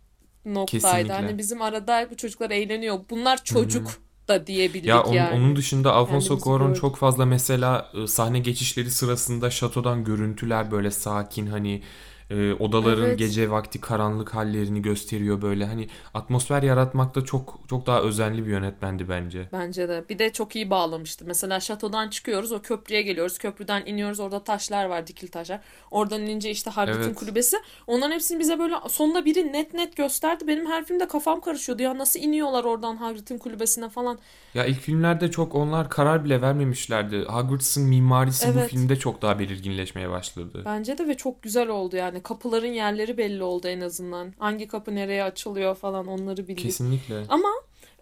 [0.45, 0.83] noktaydı.
[0.86, 1.13] Kesinlikle.
[1.13, 2.99] Hani bizim arada bu çocuklar eğleniyor.
[3.10, 3.88] Bunlar çocuk
[4.28, 5.36] da diyebildik Ya on- yani.
[5.36, 10.92] onun dışında Alfonso Kendimizi Cuarón çok fazla mesela e, sahne geçişleri sırasında şatodan görüntüler böyle
[10.92, 11.82] sakin hani
[12.30, 13.20] e, odaların Evet.
[13.20, 19.10] gece vakti karanlık hallerini gösteriyor böyle hani atmosfer yaratmakta çok çok daha özenli bir yönetmendi
[19.10, 19.50] bence.
[19.54, 20.06] Bence de.
[20.10, 21.26] Bir de çok iyi bağlamıştı.
[21.28, 23.38] Mesela şatodan çıkıyoruz, o köprüye geliyoruz.
[23.38, 25.60] Köprüden iniyoruz, orada taşlar var, dikil taşlar.
[25.92, 27.16] Oradan inince işte Hagrid'in Evet.
[27.16, 27.58] kulübesi.
[27.88, 30.48] Onların hepsini bize böyle sonunda biri net net gösterdi.
[30.48, 31.82] Benim her filmde kafam karışıyordu.
[31.84, 34.20] Ya nasıl iniyorlar oradan Hagrid'in kulübesine falan.
[34.54, 37.20] Ya ilk filmlerde çok onlar karar bile vermemişlerdi.
[37.28, 38.70] Hogwarts'ın mimarisi bu Evet.
[38.70, 40.62] filmde çok daha belirginleşmeye başladı.
[40.66, 42.23] Bence de ve çok güzel oldu yani.
[42.23, 44.34] Kapıların yerleri belli oldu en azından.
[44.39, 46.63] Hangi kapı nereye açılıyor falan onları bildik.
[46.63, 47.23] Kesinlikle.
[47.30, 47.49] Ama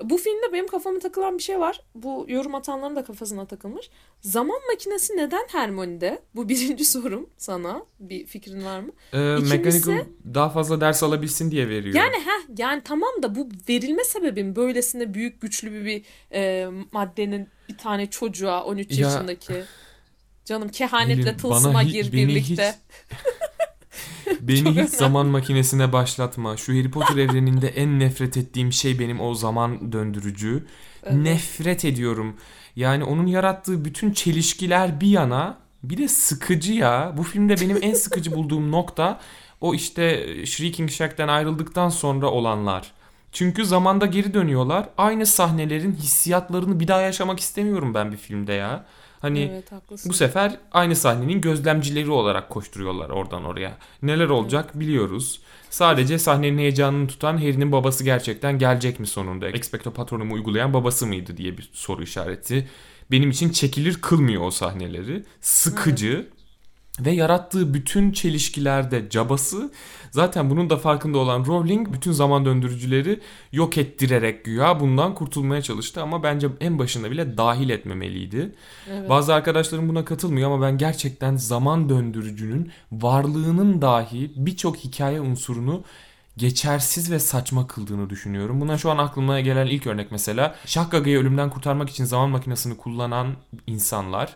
[0.03, 1.81] bu filmde benim kafama takılan bir şey var.
[1.95, 3.89] Bu yorum atanların da kafasına takılmış.
[4.21, 6.21] Zaman makinesi neden Hermione'de?
[6.35, 7.85] Bu birinci sorum sana.
[7.99, 8.91] Bir fikrin var mı?
[9.13, 11.95] Ee, İkincisi- daha fazla ders alabilsin diye veriyor.
[11.95, 17.47] Yani heh, yani tamam da bu verilme sebebin böylesine büyük güçlü bir, bir e, maddenin
[17.69, 19.53] bir tane çocuğa 13 Ya- yaşındaki
[20.45, 22.75] canım kehanetle tılsıma gir hiç- birlikte.
[24.47, 26.57] Beni hiç zaman makinesine başlatma.
[26.57, 30.65] Şu Harry Potter evreninde en nefret ettiğim şey benim o zaman döndürücü.
[31.03, 31.13] Evet.
[31.13, 32.35] Nefret ediyorum.
[32.75, 37.13] Yani onun yarattığı bütün çelişkiler bir yana Bir de sıkıcı ya.
[37.17, 39.19] Bu filmde benim en sıkıcı bulduğum nokta
[39.61, 42.91] o işte Shrieking Shack'ten ayrıldıktan sonra olanlar.
[43.31, 44.89] Çünkü zamanda geri dönüyorlar.
[44.97, 48.85] Aynı sahnelerin hissiyatlarını bir daha yaşamak istemiyorum ben bir filmde ya.
[49.21, 50.09] Hani Evet haklısın.
[50.09, 53.77] bu sefer aynı sahnenin gözlemcileri olarak koşturuyorlar oradan oraya.
[54.01, 55.41] Neler olacak biliyoruz.
[55.69, 59.47] Sadece sahnenin heyecanını tutan Harry'nin babası gerçekten gelecek mi sonunda?
[59.49, 62.67] Expecto Patronum'u uygulayan babası mıydı diye bir soru işareti.
[63.11, 65.23] Benim için çekilir kılmıyor o sahneleri.
[65.41, 66.27] Sıkıcı
[66.99, 69.71] ve yarattığı bütün çelişkilerde cabası
[70.11, 73.19] zaten bunun da farkında olan Rowling bütün zaman döndürücüleri
[73.51, 78.55] yok ettirerek güya bundan kurtulmaya çalıştı ama bence en başında bile dahil etmemeliydi.
[78.91, 79.09] Evet.
[79.09, 85.83] Bazı arkadaşlarım buna katılmıyor ama ben gerçekten zaman döndürücünün varlığının dahi birçok hikaye unsurunu
[86.37, 88.61] geçersiz ve saçma kıldığını düşünüyorum.
[88.61, 93.27] Buna şu an aklıma gelen ilk örnek mesela Şahgaga'yı ölümden kurtarmak için zaman makinesini kullanan
[93.67, 94.35] insanlar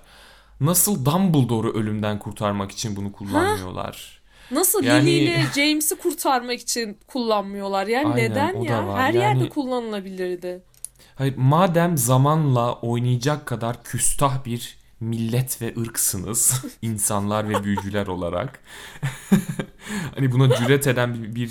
[0.62, 4.20] nasıl Dumbledore'u ölümden kurtarmak için bunu kullanmıyorlar?
[4.52, 7.88] Nasıl Yani- Lily ile James'i kurtarmak için kullanmıyorlar?
[7.88, 8.94] Yani Aynen, neden ya?
[8.98, 10.64] Her Yani- yerde kullanılabilirdi.
[11.16, 18.60] Hayır, madem zamanla oynayacak kadar küstah bir millet ve ırksınız insanlar ve büyücüler olarak
[20.16, 21.50] hani buna cüret eden bir, bir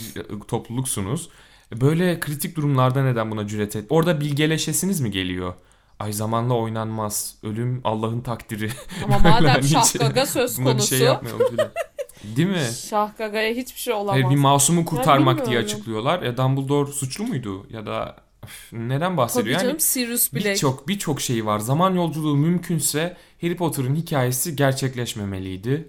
[0.48, 1.28] topluluksunuz
[1.72, 5.54] böyle kritik durumlarda neden buna cüret et orada bilgeleşesiniz mi geliyor
[5.98, 8.70] ay zamanla oynanmaz ölüm Allah'ın takdiri
[9.04, 11.70] Ama madem Hani Şahgaga söz buna bir konusu şey yapmayalım filan.
[12.36, 14.12] değil mi Şahgaga'ya hiçbir şey olamaz.
[14.12, 19.16] Hayır, bir masumu kurtarmak diye açıklıyorlar ya Dumbledore suçlu muydu ya da üf, neden Tabii
[19.16, 20.46] bahsediyor yani canım Sirius Black.
[20.46, 21.58] Birçok birçok şey var.
[21.58, 25.88] Zaman yolculuğu mümkünse Harry Potter'ın hikayesi gerçekleşmemeliydi.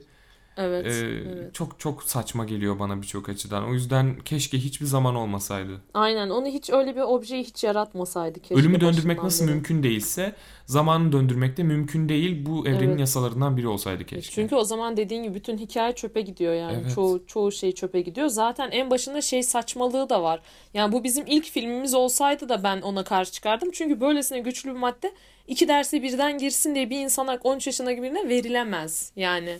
[0.61, 1.53] Evet, Ee, evet.
[1.53, 3.63] Çok çok saçma geliyor bana birçok açıdan.
[3.69, 5.81] O yüzden keşke hiçbir zaman olmasaydı.
[5.93, 8.55] Aynen onu hiç öyle bir objeyi hiç yaratmasaydı keşke.
[8.55, 9.53] Ölümü döndürmek nasıl beri.
[9.53, 12.45] mümkün değilse zamanı döndürmek de mümkün değil.
[12.45, 12.99] Bu evrenin Evet.
[12.99, 14.33] yasalarından biri olsaydı keşke.
[14.35, 16.77] Çünkü o zaman dediğin gibi bütün hikaye çöpe gidiyor yani.
[16.81, 16.95] Evet.
[16.95, 18.27] Çoğu çoğu şey çöpe gidiyor.
[18.27, 20.41] Zaten en başında şey saçmalığı da var.
[20.73, 23.69] Yani bu bizim ilk filmimiz olsaydı da ben ona karşı çıkardım.
[23.73, 25.11] Çünkü böylesine güçlü bir madde
[25.47, 29.11] iki derse birden girsin diye bir insana 13 yaşındaki birine verilemez.
[29.15, 29.59] Yani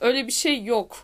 [0.00, 0.96] öyle bir şey yok.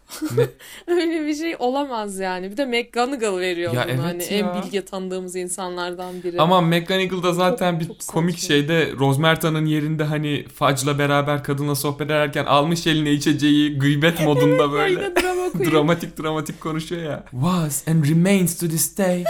[0.87, 2.51] Öyle bir şey olamaz yani.
[2.51, 3.91] Bir de McGonagall veriyor Ya bunu.
[3.93, 4.29] evet hani ya.
[4.31, 6.41] en bilge tanıdığımız insanlardan biri.
[6.41, 8.13] Ama McGonagall'da zaten Çok- bir çok saçma.
[8.21, 14.73] komik şeyde Rosmerta'nın yerinde hani Fudge'la beraber kadınla sohbet ederken almış eline içeceği gıybet modunda
[14.73, 15.15] böyle.
[15.23, 15.71] Drama queen.
[15.73, 17.25] dramatik dramatik konuşuyor ya.
[17.31, 19.25] Was and remains to this day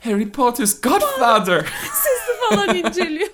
[0.00, 1.64] Harry Potter's godfather.
[2.50, 3.28] falan inceliyor.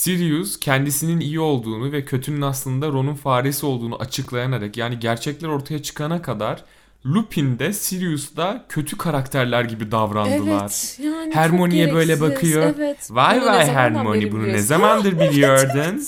[0.00, 5.82] Sirius kendisinin iyi olduğunu ve kötünün aslında Ron'un faresi olduğunu açıklayana dek yani gerçekler ortaya
[5.82, 6.64] çıkana kadar
[7.06, 10.60] Lupin de Sirius da kötü karakterler gibi davrandılar.
[10.60, 10.98] Evet.
[11.04, 12.74] Yani Hermione'ye böyle bakıyor.
[12.76, 13.08] Evet.
[13.10, 16.02] Vay Bunu vay Hermione bunu ne zamandır biliyordun?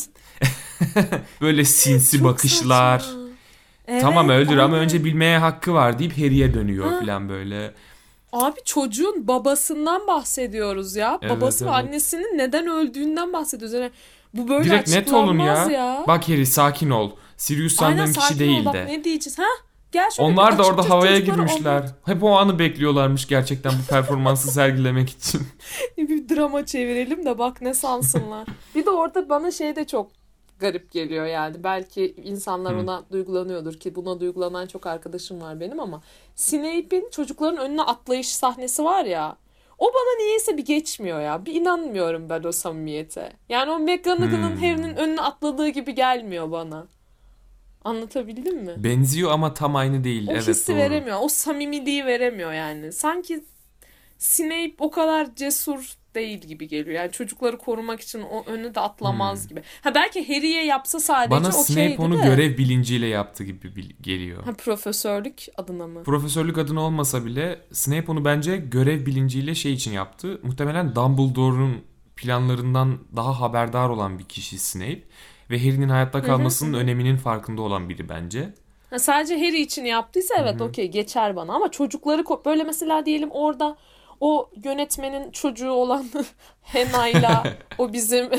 [1.41, 2.99] böyle sinsi Çok bakışlar.
[2.99, 3.21] saçma.
[3.89, 7.01] Evet, tamam öldür ama önce bilmeye hakkı var deyip Harry'e dönüyor Ha.
[7.01, 7.75] falan böyle.
[8.33, 11.19] Abi çocuğun babasından bahsediyoruz ya.
[11.23, 11.79] Evet, Babası ve evet.
[11.79, 13.75] annesinin neden öldüğünden bahsediyoruz.
[13.75, 13.91] Yani
[14.35, 15.65] bu böyle Direkt net olun ya.
[15.71, 16.05] ya.
[16.07, 17.11] Bak Harry sakin ol.
[17.37, 18.39] Sirius Aynen sandığın kişi sakin ol.
[18.39, 19.45] değil Bak ne diyeceğiz ha?
[19.93, 21.71] Gel şöyle Onlar da orada havaya girmişler.
[21.77, 21.95] anlat.
[22.05, 25.41] Hep o anı bekliyorlarmış gerçekten bu performansı sergilemek için.
[25.99, 28.47] bir drama çevirelim de bak ne sansınlar.
[28.75, 30.11] bir de orada bana şey de çok
[30.63, 31.65] garip geliyor yani.
[31.65, 32.81] Belki insanlar Hı.
[32.81, 36.03] ona duygulanıyordur ki buna duygulanan çok arkadaşım var benim ama
[36.37, 39.37] Snape'in çocukların önüne atlayış sahnesi var ya.
[39.79, 41.47] O bana niyeyse bir geçmiyor ya.
[41.47, 43.33] Bir inanmıyorum ben o samimiyete.
[43.49, 44.57] Yani o McGonagall'ın Hmm.
[44.57, 46.87] Harry'nin önüne atladığı gibi gelmiyor bana.
[47.85, 48.75] Anlatabildim mi?
[48.77, 50.29] Benziyor ama tam aynı değil.
[50.29, 50.79] O evet hissi doğru.
[50.81, 51.19] veremiyor.
[51.21, 52.93] O samimiliği veremiyor yani.
[52.93, 53.45] Sanki
[54.19, 56.97] Snape o kadar cesur değil gibi geliyor.
[56.97, 59.63] Yani çocukları korumak için o önü de atlamaz gibi.
[59.83, 61.45] Ha belki Harry'e yapsa sadece Hmm.
[61.45, 62.23] Bana okeydi Snape onu de.
[62.29, 63.73] görev bilinciyle yaptı gibi
[64.03, 64.45] geliyor.
[64.45, 66.03] Ha profesörlük adına mı?
[66.03, 70.41] Profesörlük adına olmasa bile Snape onu bence görev bilinciyle şey için yaptı.
[70.43, 71.77] Muhtemelen Dumbledore'un
[72.17, 75.03] planlarından daha haberdar olan bir kişi Snape.
[75.51, 78.55] Ve Harry'nin hayatta kalmasının öneminin farkında olan biri bence.
[78.91, 83.77] Ha, sadece Harry için yaptıysa evet okey geçer bana ama çocukları böyle mesela diyelim orada
[84.23, 86.07] o yönetmenin çocuğu olan
[86.63, 87.45] Hena'yla
[87.79, 88.31] o bizim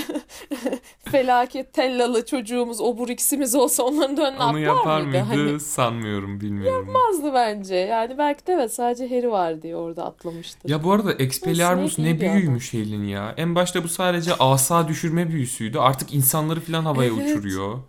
[1.11, 5.17] felaket tellalı çocuğumuz obur ikisimiz olsa onların da önüne Onu atlar yapar mıydı?
[5.17, 6.87] Hani sanmıyorum bilmiyorum.
[6.87, 7.75] Yapmazdı bence.
[7.75, 10.69] Yani belki de evet sadece Harry var diye orada atlamıştır.
[10.69, 13.33] Ya bu arada Expelliarmus ne bir büyüymüş Helin ya.
[13.37, 15.77] En başta bu sadece asa düşürme büyüsüydü.
[15.79, 17.27] Artık insanları falan havaya Evet.
[17.27, 17.79] uçuruyor.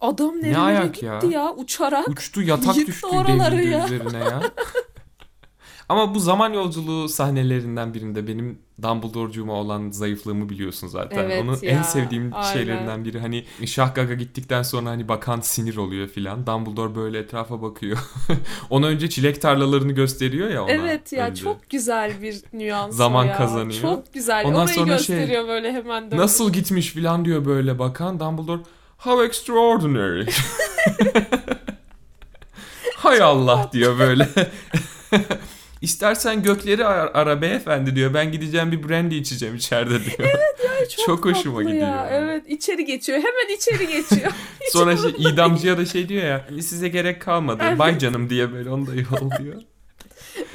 [0.00, 1.20] Adam nerelere ayak gitti ya?
[1.32, 1.54] ya?
[1.54, 2.08] uçarak.
[2.08, 3.84] Uçtu yatak düştü devrildi ya.
[3.84, 4.42] üzerine ya.
[5.88, 11.24] Ama bu zaman yolculuğu sahnelerinden birinde benim Dumbledore'cuma olan zayıflığımı biliyorsun zaten.
[11.24, 12.52] Evet Onu ya, en sevdiğim aynen.
[12.52, 13.20] şeylerinden biri.
[13.20, 16.46] Hani Şahgaga gittikten sonra hani bakan sinir oluyor filan.
[16.46, 17.98] Dumbledore böyle etrafa bakıyor.
[18.70, 20.70] Ona önce çilek tarlalarını gösteriyor ya ona.
[20.70, 21.42] Evet ya önce.
[21.42, 23.36] çok güzel bir nüans Zaman ya.
[23.36, 23.80] kazanıyor.
[23.80, 24.46] Çok güzel.
[24.46, 26.22] Ondan Orayı sonra şey, gösteriyor böyle hemen dönüp.
[26.22, 28.20] Nasıl gitmiş filan diyor böyle bakan.
[28.20, 28.60] Dumbledore
[28.98, 30.26] how extraordinary.
[32.96, 34.28] Hay Allah diyor böyle.
[35.82, 38.14] İstersen gökleri ar- ara beyefendi diyor.
[38.14, 40.30] Ben gideceğim bir brandy içeceğim içeride diyor.
[40.96, 41.88] Çok, çok hoşuma tatlı gidiyor.
[41.88, 42.08] Ya.
[42.12, 43.18] Evet içeri geçiyor.
[43.18, 44.32] Hemen içeri geçiyor.
[44.72, 47.62] Sonra şey, idamcıya da şey diyor ya size gerek kalmadı.
[47.66, 47.78] Evet.
[47.78, 49.62] Bay canım diye böyle onu da yolluyor.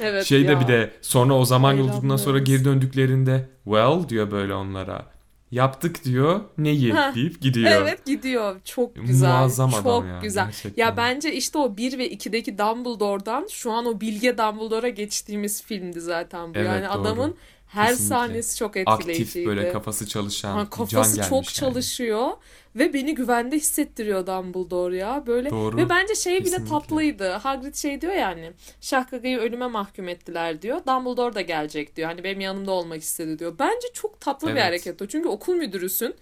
[0.00, 0.60] evet Şeyde ya.
[0.60, 5.13] bir de sonra o zaman yolculuğundan sonra geri döndüklerinde well diyor böyle onlara.
[5.54, 7.14] Yaptık diyor neyi Heh.
[7.14, 7.70] deyip gidiyor.
[7.70, 8.60] Evet gidiyor.
[8.64, 9.28] Çok güzel.
[9.28, 10.44] Muazzam çok adam ya, güzel.
[10.44, 10.82] gerçekten.
[10.82, 16.00] Ya bence işte o 1 ve 2'deki Dumbledore'dan şu an o bilge Dumbledore'a geçtiğimiz filmdi
[16.00, 16.58] zaten bu.
[16.58, 17.00] Evet, yani doğru.
[17.00, 17.36] adamın
[17.74, 18.14] her Kesinlikle.
[18.14, 19.28] sahnesi çok etkileyiciydi.
[19.28, 21.52] Aktif böyle kafası çalışan, Ha, can kafası gelmiş çok yani.
[21.54, 22.28] çalışıyor
[22.76, 25.22] ve beni güvende hissettiriyor Dumbledore ya.
[25.26, 25.76] Böyle Doğru.
[25.76, 27.30] ve bence şey bile tatlıydı.
[27.30, 28.52] Hagrid şey diyor yani.
[28.80, 30.80] Şahgaga'yı ölüme mahkum ettiler diyor.
[30.86, 32.08] Dumbledore da gelecek diyor.
[32.08, 33.54] Hani benim yanımda olmak istedi diyor.
[33.58, 34.64] Bence çok tatlı bir Evet.
[34.64, 35.06] hareket o.
[35.06, 36.14] Çünkü okul müdürüsün.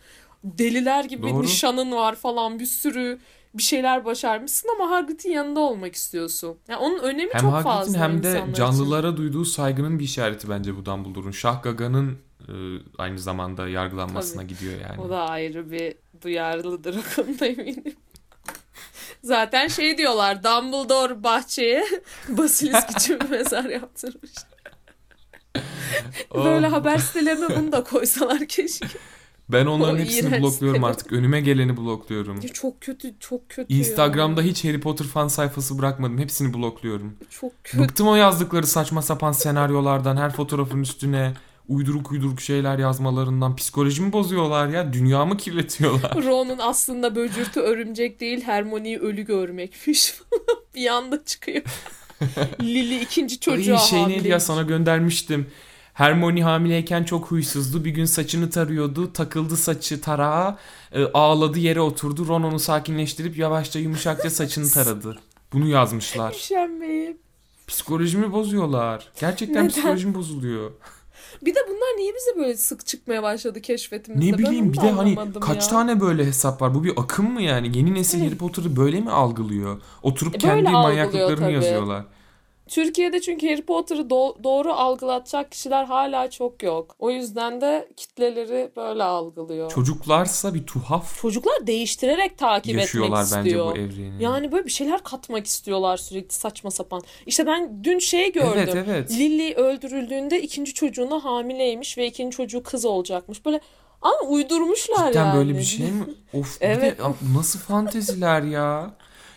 [0.45, 1.43] Deliler gibi Doğru.
[1.43, 3.19] nişanın var falan bir sürü
[3.55, 6.59] bir şeyler başarmışsın ama Hagrid'in yanında olmak istiyorsun.
[6.69, 8.53] Yani onun önemi Hem çok Hagrid'in fazla hem de insanlar için.
[8.53, 11.31] canlılara duyduğu saygının bir işareti bence bu Dumbledore'un.
[11.31, 12.53] Şah Gaga'nın e,
[12.99, 15.01] aynı zamanda yargılanmasına gidiyor yani.
[15.01, 17.95] O da ayrı bir duyarlıdır o konuda eminim.
[19.23, 21.85] Zaten şey diyorlar Dumbledore bahçeye
[22.29, 24.31] basilisk için bir mezar yaptırmış.
[26.35, 26.73] Böyle Oh.
[26.73, 28.87] haber sitelerine bunu da koysalar keşke.
[29.53, 31.13] Ben onların O hepsini blokluyorum artık.
[31.13, 32.41] Önüme geleni blokluyorum.
[32.41, 34.49] Ya çok kötü çok kötü Instagram'da ya.
[34.49, 36.19] hiç Harry Potter fan sayfası bırakmadım.
[36.19, 37.17] Hepsini blokluyorum.
[37.31, 37.85] çok kötü.
[37.85, 40.17] Bıktım o yazdıkları saçma sapan senaryolardan.
[40.17, 41.33] Her fotoğrafın üstüne
[41.69, 43.57] uyduruk uyduruk şeyler yazmalarından.
[43.57, 44.93] Psikolojimi bozuyorlar ya.
[44.93, 46.15] Dünyamı kirletiyorlar.
[46.25, 50.15] Ron'un aslında böcürtü örümcek değil Hermione'yi ölü görmekmiş.
[50.75, 51.63] bir anda çıkıyor.
[52.61, 54.43] Lily ikinci çocuğa Ay, şey neydi ya hamileymiş.
[54.43, 55.47] sana göndermiştim.
[55.93, 57.85] Hermione hamileyken çok huysuzdu.
[57.85, 59.13] Bir gün saçını tarıyordu.
[59.13, 60.59] Takıldı saçı tarağa.
[60.93, 62.29] e, ağladı yere oturdu.
[62.29, 65.19] Ron onu sakinleştirip yavaşça yumuşakça saçını taradı.
[65.53, 66.33] Bunu yazmışlar.
[66.33, 67.19] Üşenmeyip.
[67.67, 69.09] Psikolojimi bozuyorlar.
[69.21, 69.69] Gerçekten Neden?
[69.69, 70.71] psikolojim bozuluyor.
[71.45, 74.33] Bir de bunlar niye bize böyle sık çıkmaya başladı keşfetimizde?
[74.33, 75.69] Ne bileyim bir de hani anlamadım kaç ya.
[75.71, 76.75] tane böyle hesap var?
[76.75, 77.79] Bu bir akım mı yani?
[77.79, 78.25] Yeni nesil.
[78.25, 79.81] Harry Potter'ı böyle mi algılıyor?
[80.03, 81.53] Oturup E, kendi manyaklıklarını tabii.
[81.53, 82.05] yazıyorlar.
[82.69, 86.97] Türkiye'de çünkü Harry Potter'ı do- doğru algılatacak kişiler hala çok yok.
[86.99, 89.71] O yüzden de kitleleri böyle algılıyor.
[89.71, 93.67] Çocuklarsa bir tuhaf Çocuklar değiştirerek takip yaşıyorlar etmek bence istiyor.
[93.75, 94.23] bu evreni.
[94.23, 97.03] Yani böyle bir şeyler katmak istiyorlar sürekli saçma sapan.
[97.27, 98.53] İşte ben dün şey gördüm.
[98.57, 99.11] Evet evet.
[99.11, 103.45] Lily öldürüldüğünde ikinci çocuğuna hamileymiş ve ikinci çocuğu kız olacakmış.
[103.47, 103.61] Böyle
[104.03, 105.37] ama uydurmuşlar Cidden yani.
[105.39, 106.05] böyle bir şey mi?
[106.41, 106.99] Of Evet.
[106.99, 107.03] de
[107.37, 108.91] nasıl fanteziler ya?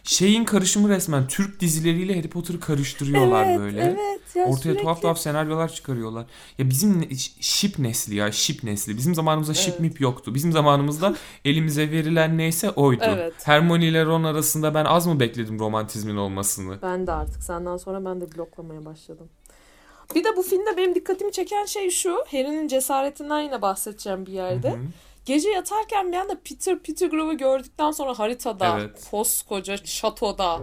[0.05, 3.81] Şeyin karışımı resmen Türk dizileriyle Harry Potter'ı karıştırıyorlar evet, böyle.
[3.81, 4.81] Evet, ya Ortaya sürekli.
[4.81, 6.25] tuhaf tuhaf senaryolar çıkarıyorlar.
[6.57, 8.97] Ya bizim ne- şip nesli ya şip nesli.
[8.97, 9.79] Bizim zamanımızda şip Evet.
[9.79, 10.35] mip yoktu.
[10.35, 11.15] Bizim zamanımızda
[11.45, 13.03] elimize verilen neyse oydu.
[13.05, 13.33] Evet.
[13.43, 16.81] Hermione ile Ron arasında ben az mı bekledim romantizmin olmasını?
[16.81, 19.29] Ben de artık senden sonra ben de bloklamaya başladım.
[20.15, 22.15] Bir de bu filmde benim dikkatimi çeken şey şu.
[22.31, 24.69] Harry'nin cesaretinden yine bahsedeceğim bir yerde.
[24.69, 24.85] Hı hı.
[25.25, 29.07] Gece yatarken bir anda Peter Pettigrew'u gördükten sonra haritada Evet.
[29.11, 30.59] koskoca şatoda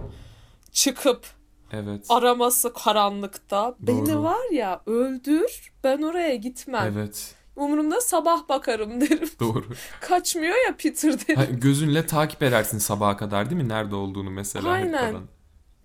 [0.71, 1.27] çıkıp
[1.71, 2.05] Evet.
[2.09, 3.75] araması karanlıkta.
[3.79, 4.23] Beni Doğru.
[4.23, 6.93] var ya öldür ben oraya gitmem.
[6.97, 7.35] Evet.
[7.55, 9.29] Umurumda sabah bakarım derim.
[9.39, 9.65] Doğru.
[10.01, 11.35] Kaçmıyor ya Peter derim.
[11.39, 13.69] Ha, gözünle takip edersin sabaha kadar değil mi?
[13.69, 14.69] Nerede olduğunu mesela.
[14.69, 14.93] Aynen.
[14.93, 15.27] haritadan.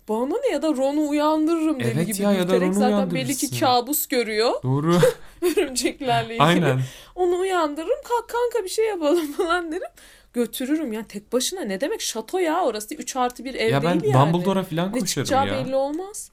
[0.09, 2.21] Bana ne ya da Ron'u uyandırırım deli Evet gibi.
[2.21, 2.61] ya, ya da.
[2.61, 4.99] Ron'u Zaten belli ki kabus görüyor Doğru.
[5.41, 6.43] örümceklerle ilgili.
[6.43, 6.79] Aynen.
[7.15, 9.87] Onu uyandırırım kalk kanka bir şey yapalım falan derim.
[10.33, 13.99] Götürürüm ya tek başına ne demek şato ya orası 3 artı bir ev ya ben
[13.99, 14.33] değil yani.
[14.33, 15.65] Dumbledore'a falan Ne koşarım çıkacağı ya.
[15.65, 16.31] belli olmaz.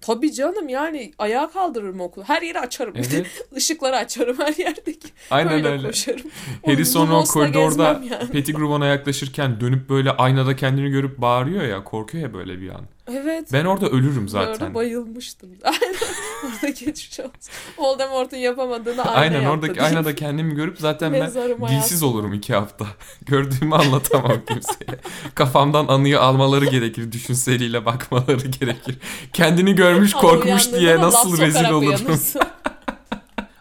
[0.00, 2.24] Tabii canım yani ayağa kaldırırım okulu.
[2.24, 2.94] Her yeri açarım.
[3.10, 3.26] Evet.
[3.56, 5.08] Işıkları açarım her yerdeki.
[5.30, 5.86] Aynen Böyle öyle.
[5.86, 6.84] koşarım.
[6.84, 8.30] Sonra o koridorda yani.
[8.32, 11.84] Pettigrew'a yaklaşırken dönüp böyle aynada kendini görüp bağırıyor ya.
[11.84, 12.84] Korkuyor ya böyle bir an.
[13.12, 13.48] Evet.
[13.52, 14.74] Ben orada ölürüm zaten.
[14.74, 15.50] bayılmıştım.
[15.64, 15.94] Aynen.
[16.44, 17.32] Orada geçmiş olsun.
[17.78, 22.54] Voldemort'un yapamadığını ayna Aynen yaptı oradaki aynada kendimi görüp zaten ben Mezarıma dilsiz olurum iki
[22.54, 22.86] hafta.
[23.26, 25.00] Gördüğümü anlatamam kimseye.
[25.34, 27.12] Kafamdan anıyı almaları gerekir.
[27.12, 28.98] Düşünseliyle bakmaları gerekir.
[29.32, 32.20] Kendini görmüş korkmuş diye nasıl rezil olurum.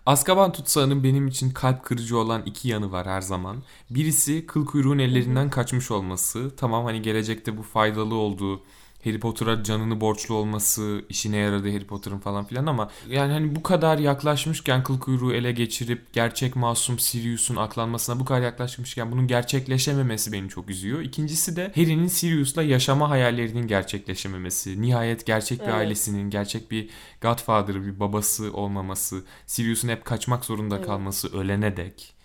[0.06, 3.64] Azkaban tutsağının benim için kalp kırıcı olan iki yanı var her zaman.
[3.90, 6.56] Birisi kıl kuyruğun ellerinden kaçmış olması.
[6.56, 8.62] Tamam hani gelecekte bu faydalı olduğu
[9.04, 13.64] Harry Potter'a canını borçlu olması, işine yaradı Harry Potter'ın falan filan ama yani hani bu
[13.64, 20.32] kadar yaklaşmışken kıl kuyruğu ele geçirip gerçek masum Sirius'un aklanmasına bu kadar yaklaşmışken bunun gerçekleşememesi
[20.32, 21.02] beni çok üzüyor.
[21.02, 24.82] İkincisi de Harry'nin Sirius'la yaşama hayallerinin gerçekleşememesi.
[24.82, 25.74] Nihayet gerçek bir Evet.
[25.74, 26.90] ailesinin, gerçek bir
[27.22, 30.86] Godfather'ı, bir babası olmaması, Sirius'un hep kaçmak zorunda Evet.
[30.86, 32.19] kalması ölene dek.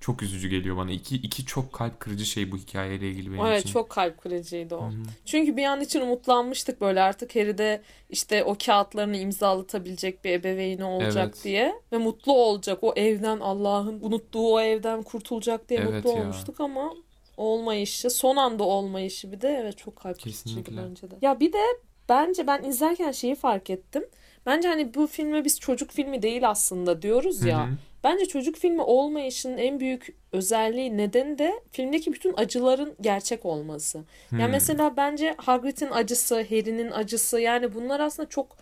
[0.00, 0.90] Çok üzücü geliyor bana.
[0.90, 3.72] İki, iki çok kalp kırıcı şey bu hikayeyle ilgili benim Evet için.
[3.72, 4.82] çok kalp kırıcıydı o.
[4.82, 5.02] Hı hı.
[5.24, 11.24] Çünkü bir an için umutlanmıştık böyle artık Harry'de işte o kağıtlarını imzalatabilecek bir ebeveyni olacak
[11.34, 11.44] Evet.
[11.44, 16.22] diye ve mutlu olacak o evden Allah'ın unuttuğu o evden kurtulacak diye Evet mutlu ya.
[16.22, 16.94] olmuştuk ama
[17.36, 21.14] olmayışı son anda olmayışı bir de evet çok kalp kırıcıydı bence de.
[21.22, 21.62] Ya bir de
[22.08, 24.04] bence ben izlerken şeyi fark ettim.
[24.46, 27.66] Bence hani bu filme biz çocuk filmi değil aslında diyoruz ya.
[27.66, 27.76] Hı hı.
[28.04, 34.04] Bence çocuk filmi olmayışının en büyük özelliği nedeni de filmdeki bütün acıların gerçek olması.
[34.28, 34.50] Hmm.
[34.50, 38.56] mesela bence Hagrid'in acısı, Harry'nin acısı yani bunlar aslında çok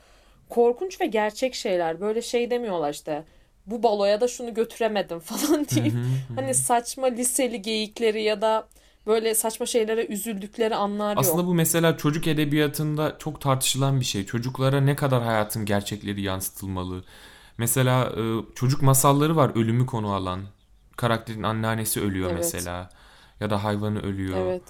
[0.49, 2.01] korkunç ve gerçek şeyler.
[2.01, 3.25] Böyle şey demiyorlar işte
[3.67, 6.35] bu baloya da şunu götüremedim falan deyip Hı hı, hı.
[6.35, 8.69] hani saçma liseli geyikleri ya da
[9.07, 11.19] böyle saçma şeylere üzüldükleri anlar yok.
[11.19, 14.27] Aslında bu mesela çocuk edebiyatında çok tartışılan bir şey.
[14.27, 17.05] Çocuklara ne kadar hayatın gerçekleri yansıtılmalı?
[17.59, 18.23] Mesela e,
[18.55, 20.41] çocuk masalları var ölümü konu alan.
[20.97, 22.39] Karakterin anneannesi ölüyor Evet.
[22.55, 22.91] mesela.
[23.41, 24.39] Ya da hayvanı ölüyor.
[24.39, 24.63] Evet.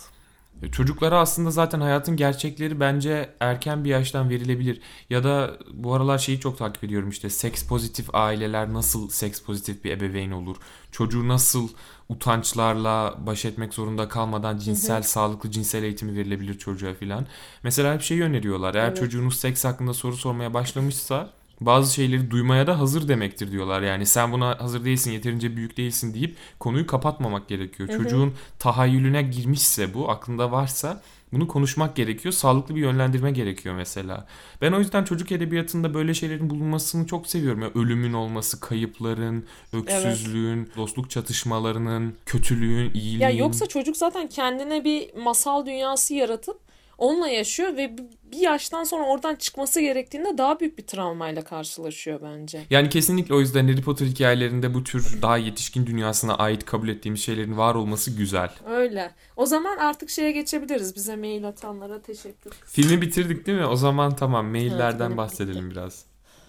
[0.62, 4.80] E, Çocuklara aslında zaten hayatın gerçekleri bence erken bir yaştan verilebilir.
[5.10, 9.84] Ya da bu aralar şeyi çok takip ediyorum işte seks pozitif aileler nasıl seks pozitif
[9.84, 10.56] bir ebeveyn olur?
[10.92, 11.68] Çocuğu nasıl
[12.08, 17.26] utançlarla baş etmek zorunda kalmadan cinsel sağlıklı cinsel eğitimi verilebilir çocuğa filan.
[17.62, 18.74] Mesela hep şeyi öneriyorlar.
[18.74, 18.96] Eğer Evet.
[18.96, 21.30] çocuğunuz seks hakkında soru sormaya başlamışsa
[21.60, 23.82] bazı şeyleri duymaya da hazır demektir diyorlar.
[23.82, 27.88] Yani sen buna hazır değilsin, yeterince büyük değilsin deyip konuyu kapatmamak gerekiyor.
[27.88, 27.98] Hı hı.
[27.98, 31.02] Çocuğun tahayyülüne girmişse bu, aklında varsa
[31.32, 32.32] bunu konuşmak gerekiyor.
[32.32, 34.26] Sağlıklı bir yönlendirme gerekiyor mesela.
[34.62, 37.62] Ben o yüzden çocuk edebiyatında böyle şeylerin bulunmasını çok seviyorum.
[37.62, 43.20] Ya ölümün olması, kayıpların, öksüzlüğün, dostluk çatışmalarının, kötülüğün, iyiliğin.
[43.20, 47.96] Ya yoksa çocuk zaten kendine bir masal dünyası yaratıp onunla yaşıyor ve
[48.32, 52.62] bir yaştan sonra oradan çıkması gerektiğinde daha büyük bir travmayla karşılaşıyor bence.
[52.70, 57.20] Yani kesinlikle o yüzden Harry Potter hikayelerinde bu tür daha yetişkin dünyasına ait kabul ettiğimiz
[57.20, 58.50] şeylerin var olması güzel.
[58.66, 59.10] Öyle.
[59.36, 60.96] O zaman artık şeye geçebiliriz.
[60.96, 62.52] Bize mail atanlara teşekkür.
[62.66, 63.66] Filmi bitirdik değil mi?
[63.66, 66.07] O zaman tamam maillerden benim bahsedelim biraz.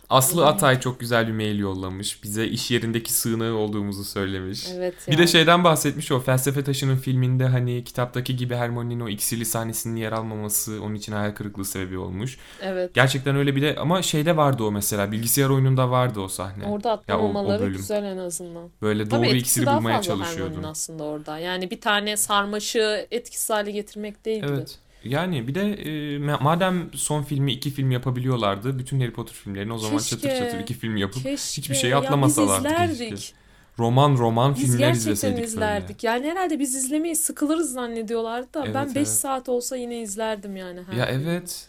[0.10, 2.24] Aslı Atay çok güzel bir mail yollamış.
[2.24, 4.66] Bize iş yerindeki sığınağı olduğumuzu söylemiş.
[4.74, 5.18] Evet Bir ya.
[5.20, 10.12] de şeyden bahsetmiş o felsefe taşının filminde hani kitaptaki gibi Hermione'nin o iksirli sahnesinin yer
[10.12, 12.38] almaması onun için hayal kırıklığı sebebi olmuş.
[12.62, 12.94] Evet.
[12.94, 16.66] Gerçekten öyle bir de ama şeyde vardı o mesela bilgisayar oyununda vardı o sahne.
[16.66, 17.78] Orada Ya o- o atlamaları bölüm.
[17.78, 18.70] güzel en azazından.
[18.82, 20.44] Böyle doğru Tabii daha bulmaya fazla çalışıyordu.
[20.50, 21.40] Hermione'nin aslında orada.
[21.40, 24.48] Yani bir tane sarmaşı etkisiz hale getirmek değildi.
[24.50, 24.80] Evet.
[25.04, 29.74] Yani bir de e, ma- madem son filmi iki film yapabiliyorlardı bütün Harry Potter filmlerini
[29.74, 30.16] o zaman Keşke.
[30.16, 31.62] çatır çatır iki film yapıp Keşke.
[31.62, 32.94] hiçbir şey Ya atlamasalardı Biz keşke.
[32.94, 33.34] izlerdik.
[33.80, 35.48] roman roman Biz filmler izleseydik böyle.
[35.48, 36.04] izlerdik.
[36.04, 39.08] Yani herhalde biz izlemeyi sıkılırız zannediyorlardı da Evet, ben 5 evet.
[39.08, 40.82] saat olsa yine izlerdim yani.
[40.90, 41.24] her Ya filmi.
[41.24, 41.68] evet.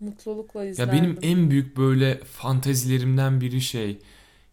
[0.00, 0.92] Mutlulukla Ya izlerdim.
[0.98, 3.98] benim en büyük böyle fantezilerimden biri şey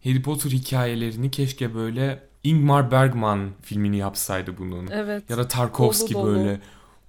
[0.04, 4.86] Harry Potter hikayelerini keşke böyle Ingmar Bergman filmini yapsaydı bunun.
[4.92, 5.30] Evet.
[5.30, 6.34] Ya da Tarkovski Dolu dolu.
[6.36, 6.60] böyle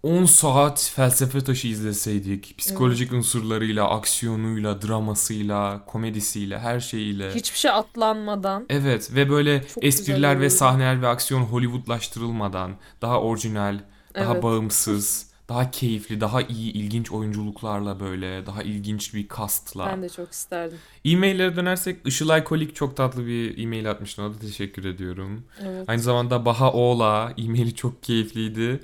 [0.04, 2.56] 10 saat felsefe taşı izleseydik.
[2.58, 7.36] Psikolojik unsurlarıyla, aksiyonuyla, dramasıyla, komedisiyle, her şeyiyle.
[7.36, 8.66] Hiçbir şey atlanmadan.
[8.70, 12.72] Evet ve böyle Çok espriler ve sahneler ve aksiyon Hollywoodlaştırılmadan
[13.02, 13.80] daha orijinal,
[14.16, 14.43] daha Evet.
[14.43, 19.86] bağımsız, daha keyifli, daha iyi ilginç oyunculuklarla böyle daha ilginç bir castla.
[19.86, 20.78] Ben de çok isterdim.
[21.06, 24.22] E-maillere dönersek Işılay Kolik çok tatlı bir e-mail atmıştı.
[24.22, 25.43] Ona da teşekkür ediyorum.
[25.62, 25.89] Evet.
[25.89, 28.80] Aynı zamanda Baha Oğla e-maili çok keyifliydi.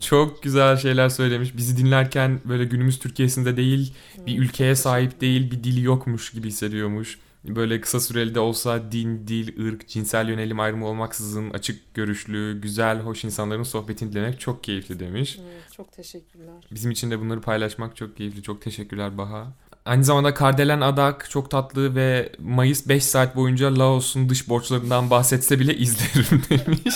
[0.00, 1.56] Çok güzel şeyler söylemiş.
[1.56, 3.92] Bizi dinlerken böyle günümüz Türkiye'sinde değil,
[4.26, 7.18] bir Evet, ülkeye sahip değil, bir dili yokmuş gibi hissediyormuş.
[7.44, 13.00] Böyle kısa süreli de olsa din, dil, ırk, cinsel yönelim ayrımı olmaksızın açık görüşlü, güzel,
[13.00, 15.38] hoş insanların sohbetini dinlemek çok keyifli demiş.
[15.42, 16.54] Evet, çok teşekkürler.
[16.70, 18.42] Bizim için de bunları paylaşmak çok keyifli.
[18.42, 19.52] Çok teşekkürler Baha.
[19.84, 25.60] Aynı zamanda Kardelen Adak çok tatlı ve Mayıs 5 saat boyunca Laos'un dış borçlarından bahsetse
[25.60, 26.94] bile izlerim demiş.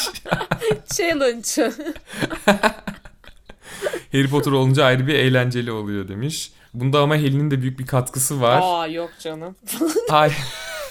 [0.96, 1.72] Challenge.
[4.12, 6.52] Harry Potter olunca ayrı bir eğlenceli oluyor demiş.
[6.74, 8.60] Bunda ama Helen'in de büyük bir katkısı var.
[8.62, 9.56] Aa yok canım.
[10.10, 10.32] Ay,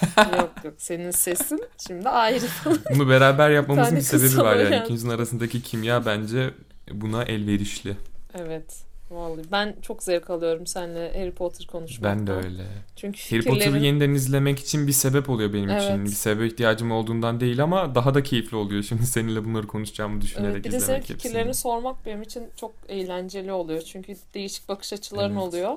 [0.17, 2.45] yok yok senin sesin şimdi ayrı.
[2.93, 4.74] bunu beraber yapmamızın bir sebebi var yani.
[4.74, 4.84] yani.
[4.84, 6.49] İkimizin arasındaki kimya bence
[6.91, 7.97] buna elverişli.
[8.36, 8.90] evet.
[9.12, 12.20] Vallahi ben çok zevk alıyorum seninle Harry Potter konuşmaktan.
[12.20, 12.64] Ben de öyle.
[12.95, 15.89] Çünkü Harry Potter'ı fikirlerin yeniden izlemek için bir sebep oluyor benim için.
[15.89, 16.05] Evet.
[16.05, 18.84] Bir sebebe ihtiyacım olduğundan değil ama daha da keyifli oluyor.
[18.84, 21.53] Şimdi seninle bunları konuşacağımı düşünerek Evet, bir de senin izlemek fikirlerini hepsini.
[21.62, 23.82] sormak benim için çok eğlenceli oluyor.
[23.82, 25.41] Çünkü değişik bakış açıların Evet.
[25.43, 25.74] oluyor.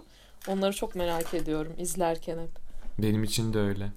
[0.48, 2.50] Onları çok merak ediyorum izlerken hep.
[2.98, 3.88] Benim için de öyle.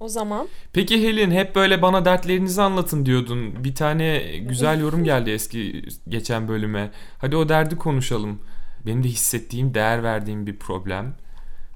[0.00, 3.64] O zaman Peki Helin hep böyle bana dertlerinizi anlatın diyordun.
[3.64, 6.90] Bir tane güzel yorum geldi eski geçen bölüme.
[7.18, 8.42] Hadi o derdi konuşalım.
[8.88, 11.14] Benim de hissettiğim, değer verdiğim bir problem.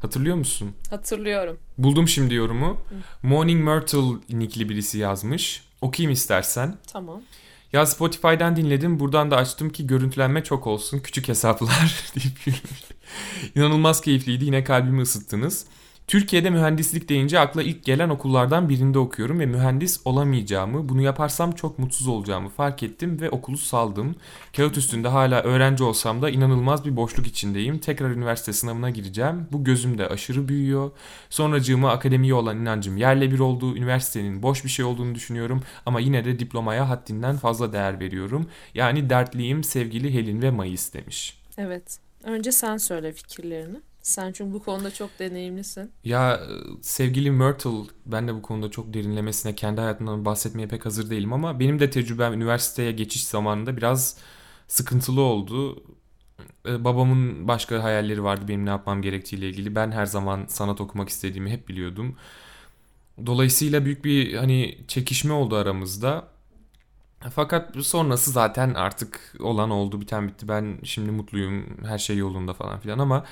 [0.02, 0.72] Hatırlıyor musun?
[0.90, 1.58] hatırlıyorum.
[1.78, 2.76] Buldum şimdi yorumu.
[3.22, 5.64] Morning Myrtle nickli birisi yazmış.
[5.80, 6.76] Okuyayım istersen.
[6.92, 7.22] Tamam.
[7.72, 9.00] Ya Spotify'dan dinledim.
[9.00, 10.98] Buradan da açtım ki görüntülenme çok olsun.
[11.00, 12.82] Küçük hesaplar deyip yürümüş.
[13.54, 14.44] İnanılmaz keyifliydi.
[14.44, 15.66] Yine kalbimi ısıttınız.
[16.06, 21.78] Türkiye'de mühendislik deyince akla ilk gelen okullardan birinde okuyorum ve mühendis olamayacağımı, bunu yaparsam çok
[21.78, 24.14] mutsuz olacağımı fark ettim ve okulu saldım.
[24.56, 27.78] Kağıt üstünde hala öğrenci olsam da inanılmaz bir boşluk içindeyim.
[27.78, 29.46] Tekrar üniversite sınavına gireceğim.
[29.52, 30.90] Bu gözümde aşırı büyüyor.
[31.30, 33.76] Sonracığıma akademiye olan inancım yerle bir oldu.
[33.76, 38.46] Üniversitenin boş bir şey olduğunu düşünüyorum ama yine de diplomaya haddinden fazla değer veriyorum.
[38.74, 41.38] Yani dertliyim sevgili Helin ve Mayıs demiş.
[41.58, 41.98] Evet.
[42.24, 43.76] Önce sen söyle fikirlerini.
[44.02, 45.90] Sen çünkü bu konuda çok deneyimlisin.
[46.04, 46.40] Ya
[46.82, 47.70] sevgili Myrtle
[48.06, 51.90] ben de bu konuda çok derinlemesine kendi hayatımdan bahsetmeye pek hazır değilim ama benim de
[51.90, 54.16] tecrübem üniversiteye geçiş zamanında biraz
[54.68, 55.82] sıkıntılı oldu.
[56.68, 59.74] E, Babamın başka hayalleri vardı benim ne yapmam gerektiğiyle ilgili.
[59.74, 62.16] Ben her zaman sanat okumak istediğimi hep biliyordum.
[63.26, 66.28] Dolayısıyla büyük bir hani çekişme oldu aramızda.
[67.34, 70.48] Fakat sonrası zaten artık olan oldu biten bitti.
[70.48, 73.24] Ben şimdi mutluyum her şey yolunda falan filan ama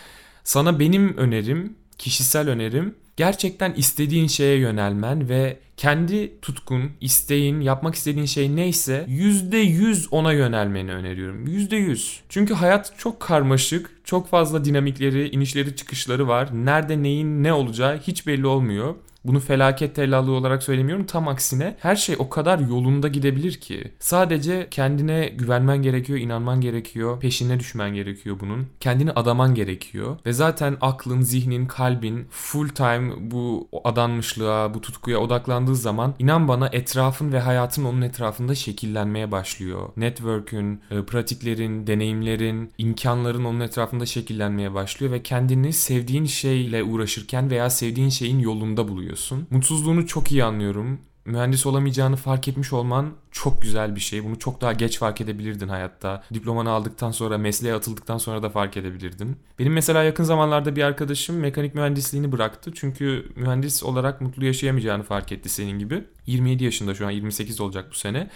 [0.45, 8.26] sana benim önerim, kişisel önerim gerçekten istediğin şeye yönelmen ve kendi tutkun, isteğin, yapmak istediğin
[8.26, 11.47] şey neyse %100 ona yönelmeni öneriyorum.
[11.47, 12.20] %100.
[12.28, 16.49] Çünkü hayat çok karmaşık, çok fazla dinamikleri, inişleri çıkışları var.
[16.53, 18.95] Nerede neyin ne olacağı hiç belli olmuyor.
[19.25, 21.07] Bunu felaket tellallığı olarak söylemiyorum.
[21.07, 23.93] Tam aksine her şey o kadar yolunda gidebilir ki.
[23.99, 28.66] Sadece kendine güvenmen gerekiyor, inanman gerekiyor, peşine düşmen gerekiyor bunun.
[28.81, 30.18] Kendini adaman gerekiyor.
[30.27, 36.68] Ve zaten aklın, zihnin, kalbin full time bu adanmışlığa, bu tutkuya odaklandığı zaman inan bana
[36.73, 39.89] etrafın ve hayatın onun etrafında şekillenmeye başlıyor.
[39.97, 47.71] Network'ün, e, pratiklerin, deneyimlerin, imkanların onun etrafında şekillenmeye başlıyor ve kendini sevdiğin şeyle uğraşırken veya
[47.71, 49.47] sevdiğin şeyin yolunda buluyorsun.
[49.51, 51.01] Mutsuzluğunu çok iyi anlıyorum.
[51.25, 54.25] Mühendis olamayacağını fark etmiş olman çok güzel bir şey.
[54.25, 56.23] Bunu çok daha geç fark edebilirdin hayatta.
[56.35, 59.37] Diplomanı aldıktan sonra, mesleğe atıldıktan sonra da fark edebilirdin.
[59.59, 62.71] Benim mesela yakın zamanlarda bir arkadaşım mekanik mühendisliğini bıraktı.
[62.75, 66.05] Çünkü mühendis olarak mutlu yaşayamayacağını fark etti senin gibi.
[66.27, 68.31] 27 yaşında şu an 28 olacak bu sene.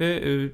[0.00, 0.52] Ve e,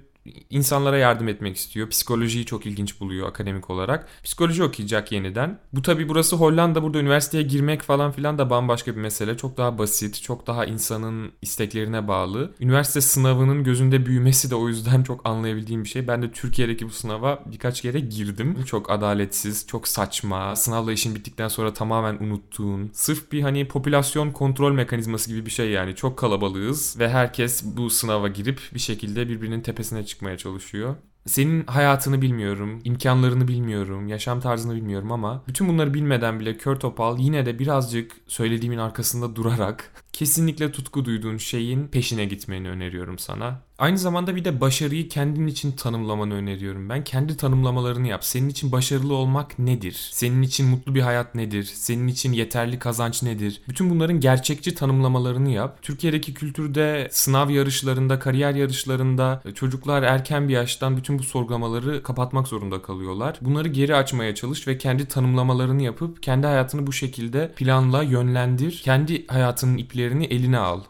[0.51, 1.91] insanlara yardım etmek istiyor.
[1.91, 4.09] Psikolojiyi çok ilginç buluyor akademik olarak.
[4.25, 5.59] Psikoloji okuyacak yeniden.
[5.73, 6.83] Bu tabi burası Hollanda.
[6.83, 9.37] Burada üniversiteye girmek falan filan da bambaşka bir mesele.
[9.37, 12.55] Çok daha basit, çok daha insanın isteklerine bağlı.
[12.61, 16.09] Üniversite sınavının gözünde büyümesi de o yüzden çok anlayabildiğim bir şey.
[16.09, 18.65] Ben de Türkiye'deki bu sınava birkaç kere girdim.
[18.65, 20.57] Çok adaletsiz, çok saçma.
[20.57, 22.91] Sınavla işin bittikten sonra tamamen unuttuğun.
[22.93, 25.95] Sırf bir hani popülasyon kontrol mekanizması gibi bir şey yani.
[25.95, 30.97] Çok kalabalığız ve herkes bu sınava girip bir şekilde birbirinin tepesine çıkmaya çalışıyor.
[31.27, 37.19] Senin hayatını bilmiyorum, imkanlarını bilmiyorum, yaşam tarzını bilmiyorum ama bütün bunları bilmeden bile kör topal
[37.19, 43.61] yine de birazcık söylediğimin arkasında durarak kesinlikle tutku duyduğun şeyin peşine gitmeni öneriyorum sana.
[43.79, 47.05] Aynı zamanda bir de başarıyı kendin için tanımlamanı öneriyorum ben.
[47.05, 48.25] Kendi tanımlamalarını yap.
[48.25, 50.09] Senin için başarılı olmak nedir?
[50.13, 51.65] Senin için mutlu bir hayat nedir?
[51.65, 53.61] Senin için yeterli kazanç nedir?
[53.69, 55.79] Bütün bunların gerçekçi tanımlamalarını yap.
[55.83, 62.83] Türkiye'deki kültürde sınav yarışlarında, kariyer yarışlarında çocuklar erken bir yaştan bütün bu sorgulamaları kapatmak zorunda
[62.83, 63.39] kalıyorlar.
[63.41, 68.83] Bunları geri açmaya çalış ve kendi tanımlamalarını yapıp kendi hayatını bu şekilde planla, yönlendir.
[68.85, 69.77] Kendi hayatının
[70.07, 70.81] iplerini eline al.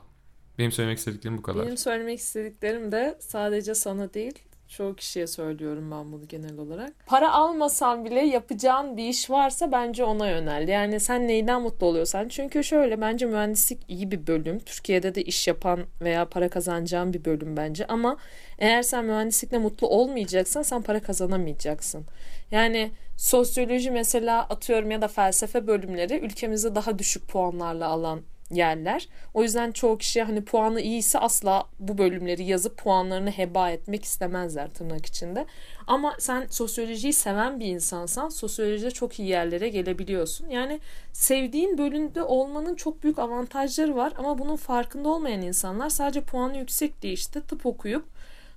[0.59, 1.67] Benim söylemek istediklerim bu kadar.
[1.67, 4.39] Benim söylemek istediklerim de sadece sana değil,
[4.69, 6.93] çoğu kişiye söylüyorum ben bunu genel olarak.
[7.07, 10.69] Para almasan bile yapacağın bir iş varsa bence ona yönel.
[10.69, 12.29] Yani sen neyden mutlu oluyorsan.
[12.29, 14.59] Çünkü şöyle bence mühendislik iyi bir bölüm.
[14.59, 17.87] Türkiye'de de iş yapan veya para kazanacağın bir bölüm bence.
[17.87, 18.17] Ama
[18.59, 22.05] eğer sen mühendislikle mutlu olmayacaksan sen para kazanamayacaksın.
[22.51, 29.09] Yani sosyoloji mesela atıyorum ya da felsefe bölümleri ülkemizde daha düşük puanlarla alan yerler.
[29.35, 34.71] O yüzden çoğu kişi hani puanı iyiyse asla bu bölümleri yazıp puanlarını heba etmek istemezler
[34.71, 35.47] tırnak içinde.
[35.87, 40.49] Ama sen sosyolojiyi seven bir insansan sosyolojide çok iyi yerlere gelebiliyorsun.
[40.49, 40.81] Yani
[41.13, 47.03] sevdiğin bölümde olmanın çok büyük avantajları var ama bunun farkında olmayan insanlar sadece puanı yüksek
[47.03, 48.05] diye işte tıp okuyup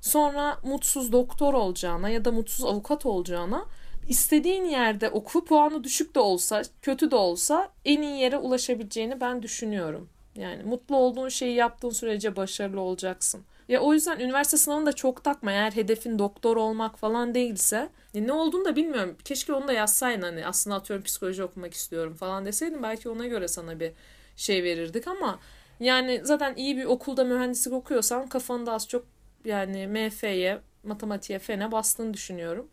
[0.02, 3.66] sonra mutsuz doktor olacağına ya da mutsuz avukat olacağına
[4.10, 9.44] istediğin yerde oku puanı düşük de olsa kötü de olsa en iyi yere ulaşabileceğini ben
[9.44, 10.10] düşünüyorum.
[10.36, 13.42] Yani mutlu olduğun şeyi yaptığın sürece başarılı olacaksın.
[13.68, 15.52] Ya o yüzden üniversite sınavını da çok takma.
[15.52, 17.90] Eğer hedefin doktor olmak falan değilse.
[18.14, 19.18] Ya ne olduğunu da bilmiyorum.
[19.26, 23.48] Keşke onu da yazsaydın hani aslında atıyorum psikoloji okumak istiyorum falan deseydin belki ona göre
[23.48, 23.92] sana bir
[24.36, 25.40] şey verirdik ama
[25.80, 29.06] yani zaten iyi bir okulda mühendislik okuyorsan kafanı az çok
[29.46, 32.70] yani MF'ye, matematiğe, fene bastığını düşünüyorum.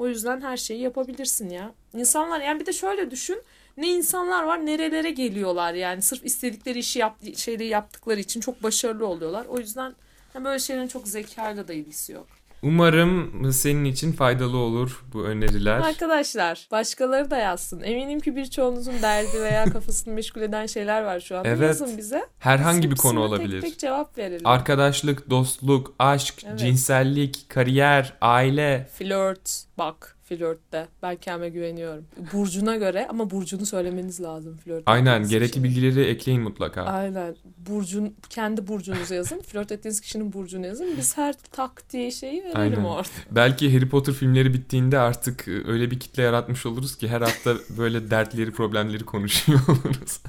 [0.00, 1.72] O yüzden her şeyi yapabilirsin ya.
[1.94, 3.42] İnsanlar yani bir de şöyle düşün.
[3.76, 9.06] Ne insanlar var nerelere geliyorlar yani sırf istedikleri işi yap, şeyleri yaptıkları için çok başarılı
[9.06, 9.46] oluyorlar.
[9.46, 9.94] O yüzden
[10.34, 12.26] yani böyle şeylerin çok zekayla da ilgisi yok.
[12.62, 15.80] Umarım senin için faydalı olur bu öneriler.
[15.80, 17.82] Arkadaşlar başkaları da yazsın.
[17.82, 21.44] Eminim ki birçoğunuzun derdi veya kafasını meşgul eden şeyler var şu an.
[21.44, 21.60] Evet.
[21.68, 22.26] Yazın bize.
[22.38, 23.60] Herhangi bir konu olabilir.
[23.60, 24.46] Tek tek cevap verelim.
[24.46, 26.58] Arkadaşlık, dostluk, aşk, Evet.
[26.58, 28.88] cinsellik, kariyer, aile.
[28.98, 29.64] Flört.
[29.78, 30.88] Bak flörtte.
[31.02, 32.04] Ben kendime güveniyorum.
[32.32, 34.82] Burcuna göre ama burcunu söylemeniz lazım flört.
[34.86, 35.64] Aynen gerekli kişinin.
[35.64, 36.82] bilgileri ekleyin mutlaka.
[36.82, 37.36] Aynen.
[37.58, 39.40] Burcun, kendi burcunuzu yazın.
[39.40, 40.88] Flört ettiğiniz kişinin burcunu yazın.
[40.96, 42.84] Biz her taktiği şeyi verelim Aynen.
[42.84, 43.08] orada.
[43.30, 47.54] Belki Harry Potter filmleri bittiğinde artık e, öyle bir kitle yaratmış oluruz ki her hafta
[47.78, 50.20] böyle dertleri, problemleri konuşuyor oluruz.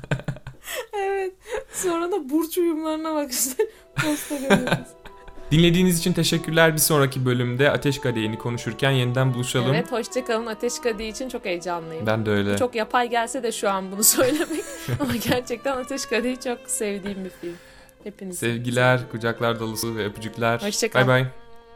[0.94, 1.34] evet.
[1.74, 3.64] Sonra da burç uyumlarına bak işte.
[3.96, 4.88] Posta görüyoruz.
[5.52, 6.74] Dinlediğiniz için teşekkürler.
[6.74, 9.74] Bir sonraki bölümde Ateş Kadehi'ni konuşurken yeniden buluşalım.
[9.74, 10.46] evet hoşçakalın.
[10.46, 12.08] Ateş Kadehi için çok heyecanlıyım.
[12.08, 12.58] Ben de öyle.
[12.58, 14.64] Çok yapay gelse de şu an bunu söylemek.
[15.00, 17.56] Ama gerçekten Ateş Kadehi çok sevdiğim bir film.
[18.04, 18.40] Hepiniz.
[18.40, 20.62] Sevgiler, kucaklar dolusu ve öpücükler.
[20.62, 21.00] Hoşça kal.
[21.00, 21.26] Bay bay.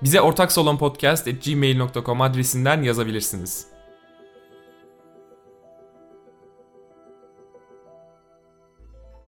[0.04, 3.66] Bize ortak salon podcast at gmail.com adresinden yazabilirsiniz.